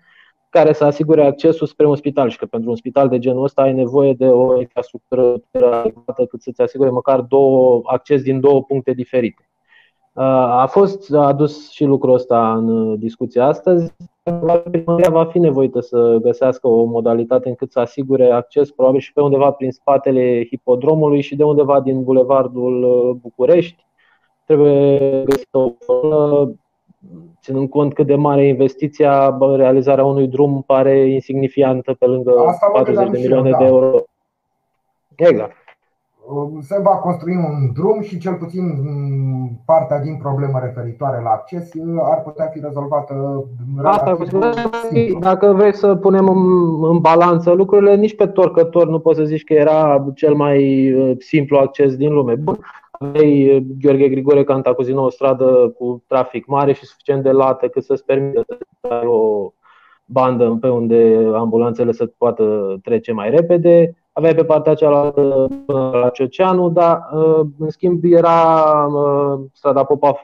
care 0.50 0.74
să 0.74 0.86
asigure 0.86 1.26
accesul 1.26 1.68
spre 1.68 1.88
un 1.88 1.96
spital 1.96 2.30
și 2.30 2.38
că 2.38 2.46
pentru 2.46 2.70
un 2.70 2.76
spital 2.76 3.10
de 3.10 3.20
genul 3.20 3.44
ăsta 3.44 3.62
ai 3.62 3.74
nevoie 3.74 4.14
de 4.14 4.28
o 4.28 4.60
infrastructură 4.60 5.42
adecvată 5.52 6.26
cât 6.26 6.42
să-ți 6.42 6.62
asigure 6.62 6.90
măcar 6.90 7.22
două 7.22 7.82
acces 7.86 8.22
din 8.22 8.40
două 8.40 8.64
puncte 8.64 8.92
diferite. 8.92 9.50
Uh, 10.14 10.24
a 10.24 10.66
fost 10.70 11.14
adus 11.14 11.72
și 11.72 11.84
lucrul 11.84 12.14
ăsta 12.14 12.54
în 12.54 12.98
discuția 13.00 13.46
astăzi. 13.46 13.94
Primăria 14.72 15.10
va 15.10 15.26
fi 15.26 15.40
nevoită 15.40 15.80
să 15.80 16.18
găsească 16.22 16.68
o 16.68 16.84
modalitate 16.84 17.50
încât 17.50 17.72
să 17.72 17.80
asigure 17.80 18.32
acces 18.32 18.72
probabil 18.72 19.00
și 19.00 19.14
pe 19.14 19.22
undeva 19.22 19.52
prin 19.52 19.72
spatele 19.72 20.46
hipodromului 20.46 21.22
și 21.22 21.36
de 21.36 21.44
undeva 21.44 21.82
din 21.82 22.04
bulevardul 22.04 23.18
București. 23.22 23.86
Trebuie 24.46 25.24
găsită 25.24 25.58
o 25.58 25.74
ținând 27.42 27.70
cont 27.70 27.94
cât 27.94 28.06
de 28.06 28.16
mare 28.16 28.46
e 28.46 28.50
investiția, 28.50 29.38
realizarea 29.56 30.06
unui 30.06 30.28
drum 30.28 30.62
pare 30.62 31.10
insignifiantă 31.12 31.94
pe 31.94 32.06
lângă 32.06 32.40
Asta 32.48 32.68
40 32.68 33.10
de 33.10 33.18
milioane 33.18 33.50
eu, 33.50 33.52
da. 33.52 33.58
de 33.58 33.66
euro. 33.66 33.98
Exact. 35.16 35.56
Um, 36.28 36.62
se 36.62 36.82
va 36.82 36.90
construi 36.90 37.36
un 37.36 37.72
drum 37.74 38.02
și 38.02 38.18
cel 38.18 38.34
puțin 38.34 38.64
mm, 38.84 39.62
partea 39.66 40.00
din 40.00 40.18
problemă 40.18 40.60
referitoare 40.60 41.22
la 41.24 41.30
acces 41.30 41.74
uh, 41.74 42.02
ar 42.02 42.22
putea 42.22 42.46
fi 42.46 42.60
rezolvată 42.60 43.44
Asta, 43.84 44.18
Dacă 45.20 45.54
vreți 45.54 45.80
să 45.80 45.96
punem 45.96 46.28
în, 46.28 46.84
în 46.90 47.00
balanță 47.00 47.52
lucrurile, 47.52 47.96
nici 47.96 48.16
pe 48.16 48.28
torcător 48.28 48.88
nu 48.88 49.00
poți 49.00 49.18
să 49.18 49.24
zici 49.24 49.44
că 49.44 49.54
era 49.54 50.06
cel 50.16 50.34
mai 50.34 50.92
uh, 50.94 51.16
simplu 51.20 51.58
acces 51.58 51.96
din 51.96 52.14
lume. 52.14 52.36
Bun, 52.36 52.60
aveai 53.00 53.42
eh, 53.42 53.64
Gheorghe 53.80 54.10
Grigore 54.10 54.44
Cantacuzino 54.44 55.04
o 55.04 55.10
stradă 55.10 55.74
cu 55.78 56.04
trafic 56.08 56.46
mare 56.46 56.74
și 56.74 56.86
suficient 56.86 57.24
de 57.24 57.32
lată 57.32 57.68
cât 57.68 57.84
să-ți 57.84 58.06
permite 58.06 58.44
să 58.82 58.94
ai 58.94 59.06
o, 59.06 59.54
bandă 60.06 60.58
pe 60.62 60.68
unde 60.68 61.30
ambulanțele 61.34 61.92
să 61.92 62.06
poată 62.18 62.76
trece 62.84 63.12
mai 63.12 63.30
repede. 63.30 63.98
Aveai 64.12 64.36
pe 64.36 64.44
partea 64.44 64.74
cealaltă 64.74 65.48
până 65.66 65.90
la 65.94 66.10
Cioceanu, 66.10 66.70
dar 66.70 67.10
în 67.60 67.70
schimb 67.70 68.04
era 68.04 68.64
strada 69.54 69.84
Popa 69.84 70.24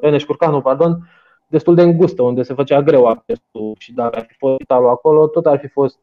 Peneș 0.00 0.24
Curcanu, 0.24 0.60
pardon, 0.60 1.08
destul 1.46 1.74
de 1.74 1.82
îngustă, 1.82 2.22
unde 2.22 2.42
se 2.42 2.54
făcea 2.54 2.82
greu 2.82 3.04
accesul 3.04 3.74
și 3.78 3.94
dacă 3.94 4.16
ar 4.16 4.24
fi 4.28 4.34
fost 4.38 4.54
spitalul 4.54 4.88
acolo, 4.88 5.26
tot 5.26 5.46
ar 5.46 5.58
fi 5.58 5.68
fost 5.68 5.98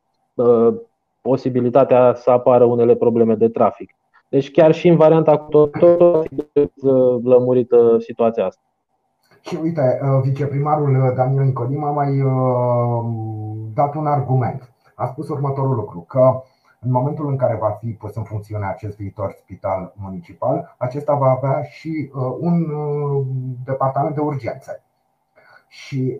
posibilitatea 1.21 2.13
să 2.15 2.31
apară 2.31 2.63
unele 2.63 2.95
probleme 2.95 3.35
de 3.35 3.49
trafic. 3.49 3.95
Deci 4.29 4.51
chiar 4.51 4.73
și 4.73 4.87
în 4.87 4.95
varianta 4.95 5.37
cu 5.37 5.49
tot, 5.49 5.71
tot, 5.97 6.27
tot 6.53 6.71
lămurită 7.23 7.97
situația 7.99 8.45
asta. 8.45 8.61
Și 9.45 9.59
uite, 9.61 9.99
uh, 10.03 10.21
viceprimarul 10.21 11.03
uh, 11.03 11.13
Daniel 11.15 11.43
Nicodim 11.43 11.83
a 11.83 11.91
mai 11.91 12.21
uh, 12.21 13.05
dat 13.73 13.95
un 13.95 14.07
argument. 14.07 14.71
A 14.95 15.05
spus 15.05 15.29
următorul 15.29 15.75
lucru, 15.75 15.99
că 15.99 16.41
în 16.79 16.91
momentul 16.91 17.27
în 17.27 17.35
care 17.35 17.57
va 17.61 17.69
fi 17.69 17.87
pus 17.87 18.15
în 18.15 18.23
funcțiune 18.23 18.65
acest 18.65 18.97
viitor 18.97 19.31
spital 19.31 19.93
municipal, 19.95 20.75
acesta 20.77 21.15
va 21.15 21.29
avea 21.29 21.61
și 21.61 22.11
un 22.39 22.65
departament 23.65 24.15
de 24.15 24.21
urgențe. 24.21 24.83
Și 25.67 26.19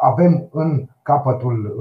avem 0.00 0.48
în 0.50 0.88
capătul 1.02 1.76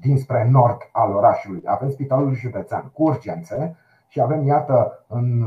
dinspre 0.00 0.48
nord 0.50 0.88
al 0.92 1.14
orașului, 1.14 1.62
avem 1.64 1.90
spitalul 1.90 2.34
județean 2.34 2.90
cu 2.92 3.02
urgențe 3.02 3.76
și 4.08 4.20
avem, 4.20 4.46
iată, 4.46 5.04
în 5.06 5.44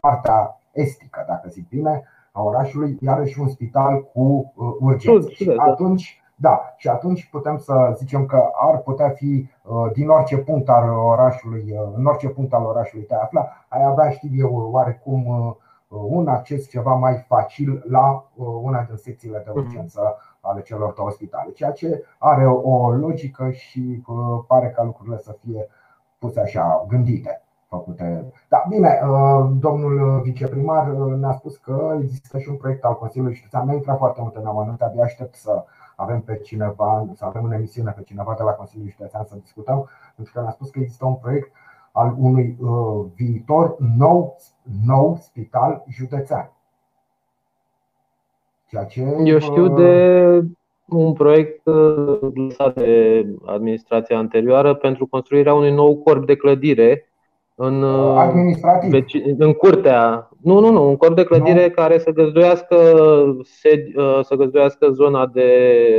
partea 0.00 0.60
estică, 0.72 1.24
dacă 1.28 1.48
zic 1.48 1.68
bine, 1.68 2.02
a 2.36 2.42
orașului, 2.42 2.98
iarăși 3.00 3.40
un 3.40 3.48
spital 3.48 4.02
cu 4.02 4.52
uh, 4.54 4.74
urgențe. 4.80 5.30
Și 5.30 5.44
da. 5.44 5.62
atunci, 5.62 6.22
da, 6.34 6.74
și 6.76 6.88
atunci 6.88 7.28
putem 7.30 7.56
să 7.56 7.94
zicem 7.96 8.26
că 8.26 8.50
ar 8.52 8.78
putea 8.78 9.08
fi 9.08 9.48
uh, 9.62 9.90
din 9.92 10.08
orice 10.08 10.36
punct 10.36 10.68
al 10.68 10.88
orașului, 10.88 11.64
uh, 11.72 11.92
în 11.96 12.06
orice 12.06 12.28
punct 12.28 12.52
al 12.52 12.64
orașului 12.64 13.04
te 13.04 13.14
afla, 13.14 13.66
ai 13.68 13.84
avea, 13.84 14.10
știu 14.10 14.30
eu, 14.36 14.68
oarecum 14.72 15.56
un 15.88 16.28
acces 16.28 16.68
ceva 16.68 16.94
mai 16.94 17.24
facil 17.28 17.84
la 17.88 18.24
una 18.62 18.82
din 18.82 18.96
secțiile 18.96 19.42
de 19.44 19.50
mhm. 19.54 19.58
urgență 19.58 20.16
ale 20.40 20.62
celor 20.62 20.92
două 20.92 21.10
spitale, 21.10 21.50
ceea 21.50 21.70
ce 21.70 22.04
are 22.18 22.46
o 22.46 22.90
logică 22.90 23.50
și 23.50 24.02
pare 24.46 24.70
ca 24.70 24.82
lucrurile 24.82 25.18
să 25.18 25.36
fie 25.40 25.66
puse 26.18 26.40
așa, 26.40 26.84
gândite 26.88 27.43
făcute. 27.76 28.32
Da, 28.48 28.64
bine, 28.68 29.00
uh, 29.08 29.50
domnul 29.58 30.20
viceprimar 30.22 30.92
uh, 30.92 31.14
ne-a 31.14 31.32
spus 31.32 31.56
că 31.56 31.96
există 32.00 32.38
și 32.38 32.48
un 32.48 32.56
proiect 32.56 32.84
al 32.84 32.96
Consiliului 32.96 33.36
Județean. 33.36 33.66
Ne 33.66 33.74
intra 33.74 33.94
foarte 33.94 34.20
mult 34.20 34.34
în 34.36 34.46
amănunte, 34.46 34.84
abia 34.84 35.02
aștept 35.02 35.34
să 35.34 35.64
avem 35.96 36.20
pe 36.20 36.36
cineva, 36.36 37.06
să 37.14 37.24
avem 37.24 37.44
în 37.44 37.52
emisiune 37.52 37.90
pe 37.96 38.02
cineva 38.02 38.34
de 38.36 38.42
la 38.42 38.50
Consiliul 38.50 38.90
Județean 38.90 39.24
să 39.24 39.36
discutăm, 39.42 39.88
pentru 40.14 40.34
că 40.34 40.40
ne-a 40.40 40.50
spus 40.50 40.70
că 40.70 40.78
există 40.78 41.06
un 41.06 41.14
proiect 41.14 41.52
al 41.92 42.14
unui 42.18 42.56
uh, 42.60 43.04
viitor 43.14 43.76
nou, 43.96 44.36
nou 44.86 45.18
spital 45.20 45.84
județean. 45.88 46.52
Ceea 48.66 48.84
ce, 48.84 49.16
Eu 49.24 49.38
știu 49.38 49.68
de 49.68 50.42
un 50.88 51.12
proiect 51.12 51.66
lăsat 52.34 52.74
de 52.74 53.26
administrația 53.46 54.18
anterioară 54.18 54.74
pentru 54.74 55.06
construirea 55.06 55.54
unui 55.54 55.72
nou 55.72 55.96
corp 55.96 56.26
de 56.26 56.36
clădire 56.36 57.08
în, 57.54 57.82
uh, 57.82 58.16
administrativ. 58.16 58.92
în 59.38 59.52
curtea. 59.52 60.28
Nu, 60.42 60.60
nu, 60.60 60.70
nu, 60.70 60.88
un 60.88 60.96
corp 60.96 61.16
de 61.16 61.24
clădire 61.24 61.66
no. 61.66 61.82
care 61.82 61.98
să 61.98 62.10
găzduiască, 62.10 62.76
uh, 63.96 64.20
să 64.22 64.34
găzduiască 64.34 64.90
zona 64.90 65.26
de 65.26 65.50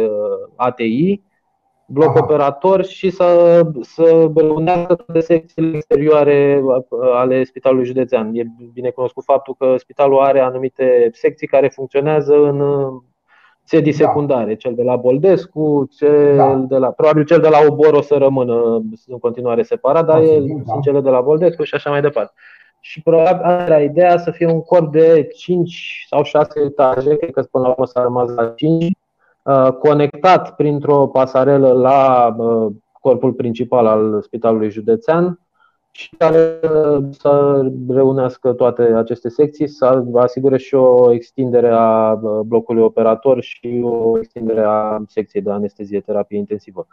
uh, 0.04 0.50
ATI, 0.56 1.22
bloc 1.88 2.10
Aha. 2.10 2.20
operator 2.24 2.84
și 2.84 3.10
să, 3.10 3.62
să 3.82 4.32
reunească 4.36 4.96
toate 4.96 5.20
secțiile 5.20 5.76
exterioare 5.76 6.64
ale 7.14 7.44
Spitalului 7.44 7.86
Județean. 7.86 8.32
E 8.34 8.44
bine 8.74 8.90
cunoscut 8.90 9.24
faptul 9.24 9.56
că 9.58 9.76
spitalul 9.78 10.20
are 10.20 10.40
anumite 10.40 11.10
secții 11.12 11.48
care 11.48 11.68
funcționează 11.68 12.34
în 12.34 12.62
sedii 13.66 13.92
da. 13.92 13.98
secundare, 13.98 14.56
cel 14.56 14.74
de 14.76 14.84
la 14.84 14.96
Boldescu, 14.96 15.88
cel 15.98 16.36
da. 16.36 16.66
de 16.68 16.78
la, 16.78 16.92
probabil 16.92 17.24
cel 17.24 17.40
de 17.40 17.48
la 17.48 17.58
Obor 17.68 17.94
o 17.94 18.02
să 18.02 18.16
rămână 18.16 18.84
în 19.08 19.20
continuare 19.20 19.64
separat, 19.64 20.06
dar 20.06 20.22
el, 20.22 20.46
da. 20.48 20.72
sunt 20.72 20.84
cele 20.84 21.02
de 21.02 21.10
la 21.10 21.22
Boldescu 21.22 21.64
și 21.64 21.76
așa 21.76 21.90
mai 21.90 22.02
departe. 22.02 22.34
Și 22.80 23.02
probabil 23.02 23.46
era 23.46 23.82
ideea 23.82 24.18
să 24.18 24.32
fie 24.32 24.48
un 24.48 24.62
corp 24.62 24.92
de 24.92 25.28
5 25.36 26.06
sau 26.10 26.24
6 26.24 26.60
etaje, 26.60 27.16
cred 27.16 27.32
că 27.32 27.42
până 27.42 27.64
la 27.64 27.70
urmă 27.70 27.86
s-a 27.86 28.02
rămas 28.02 28.34
la 28.34 28.48
5, 28.48 28.92
uh, 29.44 29.68
conectat 29.80 30.56
printr-o 30.56 31.08
pasarelă 31.08 31.72
la 31.72 32.36
uh, 32.38 32.72
corpul 33.02 33.34
principal 33.34 33.86
al 33.86 34.22
Spitalului 34.22 34.70
Județean, 34.70 35.40
și 35.96 36.16
care 36.18 36.60
să 37.10 37.62
reunească 37.88 38.54
toate 38.54 38.82
aceste 38.82 39.30
secții, 39.30 39.68
să 39.68 40.04
asigure 40.14 40.58
și 40.58 40.76
o 40.76 41.12
extindere 41.12 41.70
a 41.72 42.20
blocului 42.46 42.82
operator 42.84 43.42
și 43.42 43.82
o 43.84 44.18
extindere 44.18 44.62
a 44.62 45.04
secției 45.08 45.44
de 45.44 45.52
anestezie 45.52 46.00
terapie 46.00 46.38
intensivă. 46.38 46.88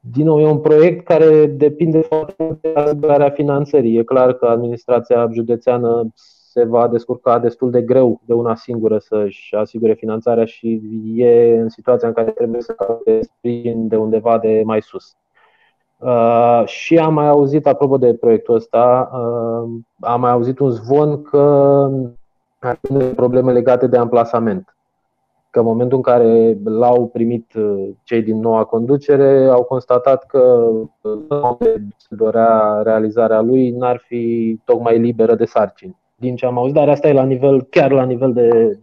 Din 0.00 0.24
nou, 0.24 0.40
e 0.40 0.46
un 0.46 0.60
proiect 0.60 1.04
care 1.04 1.46
depinde 1.46 2.00
foarte 2.00 2.34
mult 2.38 2.60
de 2.60 2.72
asigurarea 2.74 3.30
finanțării. 3.30 3.96
E 3.96 4.02
clar 4.02 4.32
că 4.32 4.46
administrația 4.46 5.28
județeană 5.32 6.10
se 6.14 6.64
va 6.64 6.88
descurca 6.88 7.38
destul 7.38 7.70
de 7.70 7.82
greu 7.82 8.20
de 8.24 8.32
una 8.32 8.54
singură 8.54 8.98
să-și 8.98 9.54
asigure 9.54 9.94
finanțarea 9.94 10.44
și 10.44 10.80
e 11.16 11.58
în 11.60 11.68
situația 11.68 12.08
în 12.08 12.14
care 12.14 12.30
trebuie 12.30 12.60
să 12.60 12.72
caute 12.72 13.20
sprijin 13.22 13.88
de 13.88 13.96
undeva 13.96 14.38
de 14.38 14.62
mai 14.64 14.82
sus. 14.82 15.16
Uh, 15.98 16.62
și 16.66 16.98
am 16.98 17.14
mai 17.14 17.28
auzit, 17.28 17.66
apropo 17.66 17.96
de 17.96 18.14
proiectul 18.14 18.54
ăsta, 18.54 19.10
uh, 19.12 19.80
am 20.00 20.20
mai 20.20 20.30
auzit 20.30 20.58
un 20.58 20.70
zvon 20.70 21.22
că 21.22 21.40
ar 22.58 22.78
fi 22.82 22.94
probleme 22.94 23.52
legate 23.52 23.86
de 23.86 23.96
amplasament. 23.96 24.76
Că 25.50 25.58
în 25.58 25.64
momentul 25.64 25.96
în 25.96 26.02
care 26.02 26.58
l-au 26.64 27.06
primit 27.08 27.54
uh, 27.54 27.88
cei 28.02 28.22
din 28.22 28.40
noua 28.40 28.64
conducere, 28.64 29.48
au 29.48 29.62
constatat 29.62 30.26
că 30.26 30.70
se 31.96 32.14
dorea 32.14 32.80
realizarea 32.82 33.40
lui 33.40 33.70
n-ar 33.70 34.02
fi 34.06 34.56
tocmai 34.64 34.98
liberă 34.98 35.34
de 35.34 35.44
sarcini. 35.44 35.98
Din 36.16 36.36
ce 36.36 36.46
am 36.46 36.58
auzit, 36.58 36.74
dar 36.74 36.88
asta 36.88 37.08
e 37.08 37.12
la 37.12 37.24
nivel, 37.24 37.62
chiar 37.62 37.90
la 37.90 38.04
nivel 38.04 38.32
de, 38.32 38.78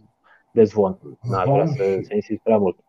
de 0.52 0.64
zvon. 0.64 0.98
N-aș 1.30 1.44
vrea 1.44 1.66
să, 1.66 1.82
să 2.02 2.14
insist 2.14 2.42
prea 2.42 2.58
mult. 2.58 2.83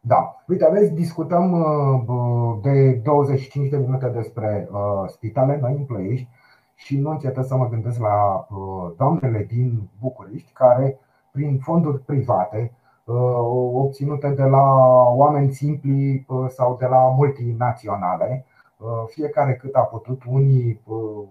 Da. 0.00 0.36
Uite, 0.46 0.64
aveți, 0.64 0.92
discutăm 0.92 1.52
uh, 1.52 2.58
de 2.62 2.92
25 2.92 3.68
de 3.68 3.76
minute 3.76 4.06
despre 4.06 4.68
uh, 4.72 5.04
spitale 5.06 5.58
noi 5.60 5.74
în 5.78 5.84
Ploiești 5.84 6.28
și 6.74 6.98
nu 6.98 7.10
încetez 7.10 7.46
să 7.46 7.56
mă 7.56 7.68
gândesc 7.68 7.98
la 7.98 8.46
uh, 8.48 8.92
doamnele 8.96 9.46
din 9.48 9.88
București 10.00 10.52
care, 10.52 10.98
prin 11.32 11.58
fonduri 11.58 11.98
private, 11.98 12.72
obținute 13.72 14.28
de 14.28 14.42
la 14.42 14.62
oameni 15.08 15.50
simpli 15.50 16.26
sau 16.48 16.76
de 16.80 16.86
la 16.86 16.98
multinaționale, 16.98 18.46
fiecare 19.06 19.54
cât 19.54 19.74
a 19.74 19.80
putut, 19.80 20.22
unii 20.26 20.80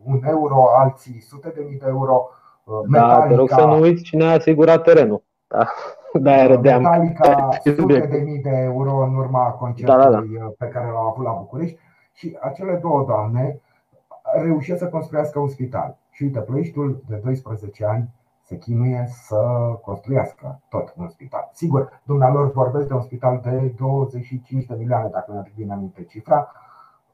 un 0.04 0.22
euro, 0.24 0.66
alții 0.78 1.22
sute 1.22 1.52
de 1.56 1.66
mii 1.70 1.78
de 1.78 1.86
euro. 1.88 2.30
Da, 2.88 3.26
te 3.28 3.36
rog 3.36 3.50
să 3.50 3.66
nu 3.66 3.80
uiți 3.80 4.04
cine 4.04 4.24
a 4.24 4.32
asigurat 4.32 4.84
terenul. 4.84 5.24
Da. 5.48 5.68
Da, 6.14 6.46
râdeam. 6.46 6.82
Metallica 6.82 7.50
sute 7.64 8.00
de 8.00 8.18
mii 8.18 8.42
de 8.42 8.58
euro 8.64 8.98
în 8.98 9.16
urma 9.16 9.50
concertului 9.50 10.04
da, 10.04 10.10
da, 10.10 10.24
da. 10.40 10.54
pe 10.58 10.68
care 10.68 10.88
l-au 10.88 11.08
avut 11.08 11.24
la 11.26 11.32
București 11.32 11.78
și 12.14 12.38
acele 12.40 12.80
două 12.82 13.04
doamne 13.08 13.60
reușesc 14.42 14.80
să 14.80 14.88
construiască 14.88 15.40
un 15.40 15.48
spital. 15.48 15.98
Și 16.10 16.24
uite, 16.24 16.40
Ploieștiul 16.40 17.04
de 17.08 17.16
12 17.16 17.86
ani 17.86 18.10
se 18.42 18.58
chinuie 18.58 19.08
să 19.10 19.36
construiască 19.82 20.60
tot 20.70 20.94
un 20.98 21.08
spital. 21.08 21.50
Sigur, 21.54 22.02
dumnealor 22.04 22.52
vorbesc 22.52 22.88
de 22.88 22.94
un 22.94 23.02
spital 23.02 23.40
de 23.44 23.74
25 23.78 24.66
de 24.66 24.76
milioane, 24.78 25.10
dacă 25.12 25.32
mi-aduc 25.32 25.54
bine 25.54 25.74
aminte 25.74 26.04
cifra. 26.04 26.52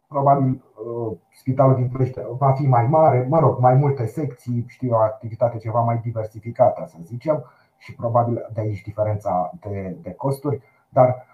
Probabil 0.08 0.63
uh, 0.86 1.17
spitalul 1.31 1.75
din 1.75 1.88
Ploiești 1.88 2.19
va 2.38 2.51
fi 2.51 2.67
mai 2.67 2.88
mare, 2.88 3.25
mă 3.29 3.39
rog, 3.39 3.60
mai 3.60 3.73
multe 3.73 4.05
secții, 4.05 4.65
știu 4.67 4.91
o 4.91 4.97
activitate 4.97 5.58
ceva 5.58 5.79
mai 5.79 5.97
diversificată, 6.03 6.86
să 6.88 6.97
zicem 7.01 7.43
și 7.77 7.95
probabil 7.95 8.49
de 8.53 8.61
aici 8.61 8.81
diferența 8.81 9.51
de, 9.61 9.97
de 10.01 10.13
costuri, 10.13 10.61
dar 10.89 11.25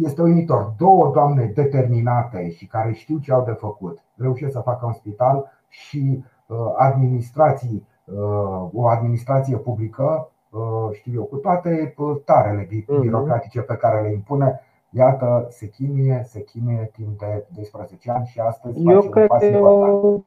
este 0.00 0.22
uimitor. 0.22 0.74
Două 0.78 1.10
doamne 1.14 1.44
determinate 1.54 2.50
și 2.50 2.66
care 2.66 2.92
știu 2.92 3.18
ce 3.18 3.32
au 3.32 3.44
de 3.44 3.52
făcut 3.52 4.02
reușesc 4.16 4.52
să 4.52 4.60
facă 4.60 4.86
un 4.86 4.92
spital 4.92 5.50
și 5.68 6.24
uh, 6.46 6.56
administrații, 6.76 7.86
uh, 8.04 8.68
o 8.72 8.86
administrație 8.86 9.56
publică, 9.56 10.30
uh, 10.50 10.88
știu 10.92 11.12
eu, 11.14 11.24
cu 11.24 11.36
toate 11.36 11.94
tarele 12.24 12.68
mhm. 12.70 13.00
birocratice 13.00 13.60
pe 13.60 13.74
care 13.74 14.02
le 14.02 14.12
impune, 14.12 14.60
iată, 14.90 15.46
se 15.48 15.66
chinuie, 15.66 16.22
se 16.26 16.42
chinuie 16.42 16.90
timp 16.92 17.18
de 17.18 17.46
12 17.54 18.10
ani 18.10 18.26
și 18.26 18.40
astăzi 18.40 18.82
eu 18.82 19.00
face 19.00 19.08
cred 19.08 19.30
un 19.30 19.36
pas 19.36 19.42
important 19.42 20.24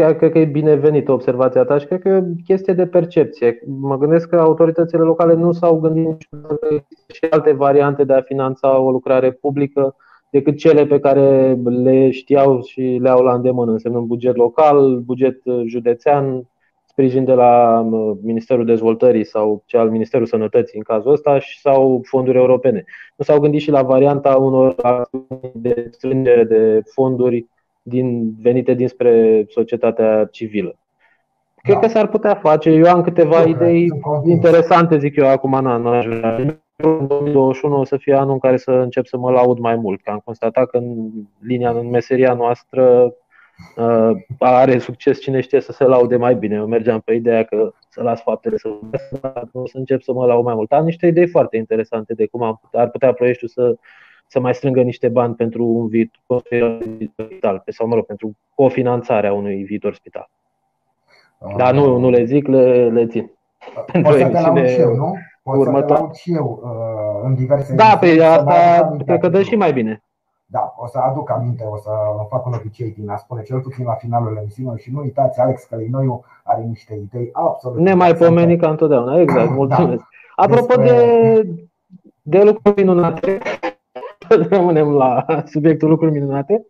chiar 0.00 0.14
cred 0.14 0.32
că 0.32 0.38
e 0.38 0.44
binevenită 0.44 1.12
observația 1.12 1.64
ta 1.64 1.78
și 1.78 1.86
cred 1.86 2.00
că 2.00 2.08
e 2.08 2.16
o 2.16 2.22
chestie 2.44 2.72
de 2.72 2.86
percepție. 2.86 3.58
Mă 3.66 3.98
gândesc 3.98 4.28
că 4.28 4.36
autoritățile 4.36 5.02
locale 5.02 5.34
nu 5.34 5.52
s-au 5.52 5.80
gândit 5.80 6.04
niciodată 6.04 6.54
că 6.54 6.66
există 6.74 7.12
și 7.12 7.26
alte 7.30 7.52
variante 7.52 8.04
de 8.04 8.12
a 8.12 8.20
finanța 8.20 8.78
o 8.78 8.90
lucrare 8.90 9.32
publică 9.32 9.96
decât 10.30 10.56
cele 10.56 10.86
pe 10.86 10.98
care 10.98 11.54
le 11.64 12.10
știau 12.10 12.62
și 12.62 12.98
le 13.02 13.08
au 13.08 13.22
la 13.22 13.34
îndemână, 13.34 13.70
însemnând 13.70 14.06
buget 14.06 14.36
local, 14.36 14.98
buget 14.98 15.42
județean, 15.66 16.48
sprijin 16.84 17.24
de 17.24 17.32
la 17.32 17.82
Ministerul 18.22 18.64
Dezvoltării 18.64 19.24
sau 19.24 19.62
cel 19.66 19.80
al 19.80 19.90
Ministerul 19.90 20.26
Sănătății 20.26 20.78
în 20.78 20.84
cazul 20.84 21.12
ăsta 21.12 21.38
sau 21.62 22.00
fonduri 22.04 22.38
europene. 22.38 22.84
Nu 23.16 23.24
s-au 23.24 23.40
gândit 23.40 23.60
și 23.60 23.70
la 23.70 23.82
varianta 23.82 24.36
unor 24.36 24.74
de 25.54 25.88
strângere 25.90 26.44
de 26.44 26.82
fonduri 26.84 27.46
din, 27.82 28.34
venite 28.42 28.74
dinspre 28.74 29.44
societatea 29.48 30.24
civilă. 30.24 30.74
Cred 31.62 31.74
da. 31.74 31.80
că 31.80 31.88
s-ar 31.88 32.06
putea 32.06 32.34
face. 32.34 32.70
Eu 32.70 32.90
am 32.90 33.02
câteva 33.02 33.40
eu 33.40 33.48
idei 33.48 33.88
interesante, 34.24 34.98
zic 34.98 35.16
eu, 35.16 35.28
acum 35.28 35.60
n 35.62 35.86
aș 35.86 36.06
vrea. 36.06 36.60
2021 36.76 37.78
o 37.78 37.84
să 37.84 37.96
fie 37.96 38.14
anul 38.14 38.32
în 38.32 38.38
care 38.38 38.56
să 38.56 38.70
încep 38.70 39.06
să 39.06 39.18
mă 39.18 39.30
laud 39.30 39.58
mai 39.58 39.76
mult. 39.76 40.02
Că 40.02 40.10
am 40.10 40.20
constatat 40.24 40.70
că 40.70 40.76
în 40.76 41.10
linia, 41.38 41.70
în 41.70 41.90
meseria 41.90 42.34
noastră 42.34 43.14
uh, 43.76 44.10
are 44.38 44.78
succes 44.78 45.20
cine 45.20 45.40
știe 45.40 45.60
să 45.60 45.72
se 45.72 45.84
laude 45.84 46.16
mai 46.16 46.34
bine. 46.34 46.54
Eu 46.54 46.66
mergeam 46.66 47.00
pe 47.00 47.14
ideea 47.14 47.42
că 47.44 47.72
să 47.88 48.02
las 48.02 48.22
faptele 48.22 48.56
să 48.56 48.68
dar 49.20 49.48
o 49.52 49.66
să 49.66 49.78
încep 49.78 50.02
să 50.02 50.12
mă 50.12 50.26
laud 50.26 50.44
mai 50.44 50.54
mult. 50.54 50.72
Am 50.72 50.84
niște 50.84 51.06
idei 51.06 51.28
foarte 51.28 51.56
interesante 51.56 52.14
de 52.14 52.26
cum 52.26 52.42
am, 52.42 52.60
ar 52.72 52.90
putea 52.90 53.12
proiectul 53.12 53.48
să 53.48 53.74
să 54.30 54.40
mai 54.40 54.54
strângă 54.54 54.82
niște 54.82 55.08
bani 55.08 55.34
pentru 55.34 55.64
un 55.64 55.88
viitor 55.88 56.42
spital, 57.12 57.62
sau 57.66 57.86
mă 57.86 57.94
rog, 57.94 58.04
pentru 58.04 58.36
cofinanțarea 58.54 59.32
unui 59.32 59.62
viitor 59.62 59.94
spital. 59.94 60.30
Dar 61.56 61.74
nu, 61.74 61.98
nu 61.98 62.10
le 62.10 62.24
zic, 62.24 62.46
le, 62.46 62.88
le 62.88 63.06
țin. 63.06 63.30
Pentru 63.92 64.10
Poți 64.10 64.22
să 64.22 64.28
te 64.28 64.40
laud 64.40 64.66
și 64.66 64.80
eu, 64.80 64.94
nu? 64.94 65.16
Poți 65.42 65.64
să 65.64 65.82
te 65.82 65.92
laud 65.92 66.14
și 66.14 66.34
eu 66.34 66.60
uh, 66.62 67.20
în 67.24 67.34
diverse 67.34 67.74
Da, 67.74 67.96
pe 68.00 68.06
păi 68.06 68.20
asta 68.20 68.96
cred 69.04 69.20
că 69.20 69.28
dă 69.28 69.42
și 69.42 69.56
mai 69.56 69.72
bine. 69.72 70.02
Da, 70.46 70.74
o 70.76 70.86
să 70.86 70.98
aduc 70.98 71.30
aminte, 71.30 71.64
o 71.64 71.76
să 71.76 71.90
fac 72.28 72.46
un 72.46 72.52
obicei 72.52 72.94
din 72.98 73.10
a 73.10 73.16
spune 73.16 73.42
cel 73.42 73.60
puțin 73.60 73.84
la 73.84 73.94
finalul 73.94 74.36
emisiunii 74.40 74.78
și 74.78 74.92
nu 74.92 75.00
uitați, 75.00 75.40
Alex 75.40 75.62
Călinoiu 75.64 76.24
are 76.42 76.62
niște 76.62 76.94
idei 76.94 77.30
absolut 77.32 77.78
Ne 77.78 77.94
mai 77.94 78.14
pomeni 78.14 78.56
ca 78.56 78.70
întotdeauna, 78.70 79.20
exact, 79.20 79.48
da. 79.48 79.54
mulțumesc. 79.54 79.98
Da. 79.98 80.42
Apropo 80.42 80.74
Despre... 80.74 81.02
de, 81.42 81.68
de 82.22 82.42
lucruri 82.42 82.82
minunate, 82.82 83.38
rămânem 84.50 84.92
la 84.92 85.24
subiectul 85.46 85.88
lucruri 85.88 86.12
minunate. 86.12 86.66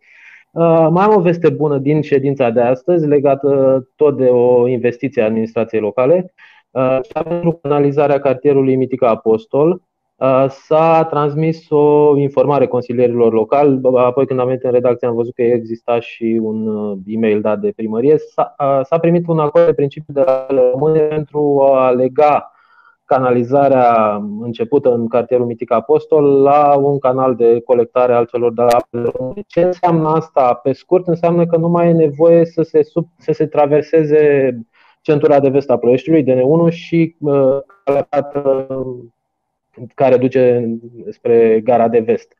Uh, 0.51 0.87
mai 0.91 1.03
am 1.03 1.15
o 1.15 1.21
veste 1.21 1.49
bună 1.49 1.77
din 1.77 2.01
ședința 2.01 2.49
de 2.49 2.61
astăzi, 2.61 3.07
legată 3.07 3.81
tot 3.95 4.17
de 4.17 4.25
o 4.25 4.67
investiție 4.67 5.21
a 5.21 5.25
administrației 5.25 5.81
locale. 5.81 6.33
Uh, 6.71 6.99
pentru 7.13 7.59
analizarea 7.61 8.19
cartierului 8.19 8.75
Mitica 8.75 9.07
Apostol, 9.09 9.81
uh, 10.15 10.45
s-a 10.49 11.07
transmis 11.09 11.69
o 11.69 12.17
informare 12.17 12.67
consilierilor 12.67 13.33
locali. 13.33 13.79
Apoi, 13.95 14.25
când 14.25 14.39
am 14.39 14.45
venit 14.45 14.63
în 14.63 14.71
redacție, 14.71 15.07
am 15.07 15.15
văzut 15.15 15.33
că 15.33 15.41
exista 15.41 15.99
și 15.99 16.39
un 16.41 16.67
e-mail 17.05 17.41
dat 17.41 17.59
de 17.59 17.73
primărie. 17.75 18.15
S-a 18.83 18.97
primit 19.01 19.27
un 19.27 19.39
acord 19.39 19.65
de 19.65 19.73
principiu 19.73 20.13
de 20.13 20.23
la 20.25 20.47
române 20.71 20.99
pentru 20.99 21.61
a 21.73 21.89
lega 21.89 22.50
canalizarea 23.11 24.21
începută 24.41 24.93
în 24.93 25.07
cartierul 25.07 25.45
Mitic 25.45 25.71
Apostol 25.71 26.41
la 26.41 26.75
un 26.75 26.99
canal 26.99 27.35
de 27.35 27.61
colectare 27.65 28.13
al 28.13 28.25
celor 28.25 28.53
de 28.53 28.61
la 28.61 28.77
apele 28.77 29.11
Ce 29.47 29.61
înseamnă 29.61 30.09
asta? 30.09 30.53
Pe 30.53 30.71
scurt, 30.71 31.07
înseamnă 31.07 31.45
că 31.45 31.57
nu 31.57 31.67
mai 31.67 31.89
e 31.89 31.91
nevoie 31.91 32.45
să 32.45 32.61
se, 32.61 32.83
sub, 32.83 33.07
să 33.17 33.31
se 33.31 33.45
traverseze 33.45 34.51
centura 35.01 35.39
de 35.39 35.49
vest 35.49 35.69
a 35.69 35.77
Ploieștiului, 35.77 36.23
DN1 36.23 36.73
și 36.73 37.15
uh, 37.19 37.59
care 39.95 40.17
duce 40.17 40.69
spre 41.09 41.61
gara 41.63 41.87
de 41.87 41.99
vest. 41.99 42.33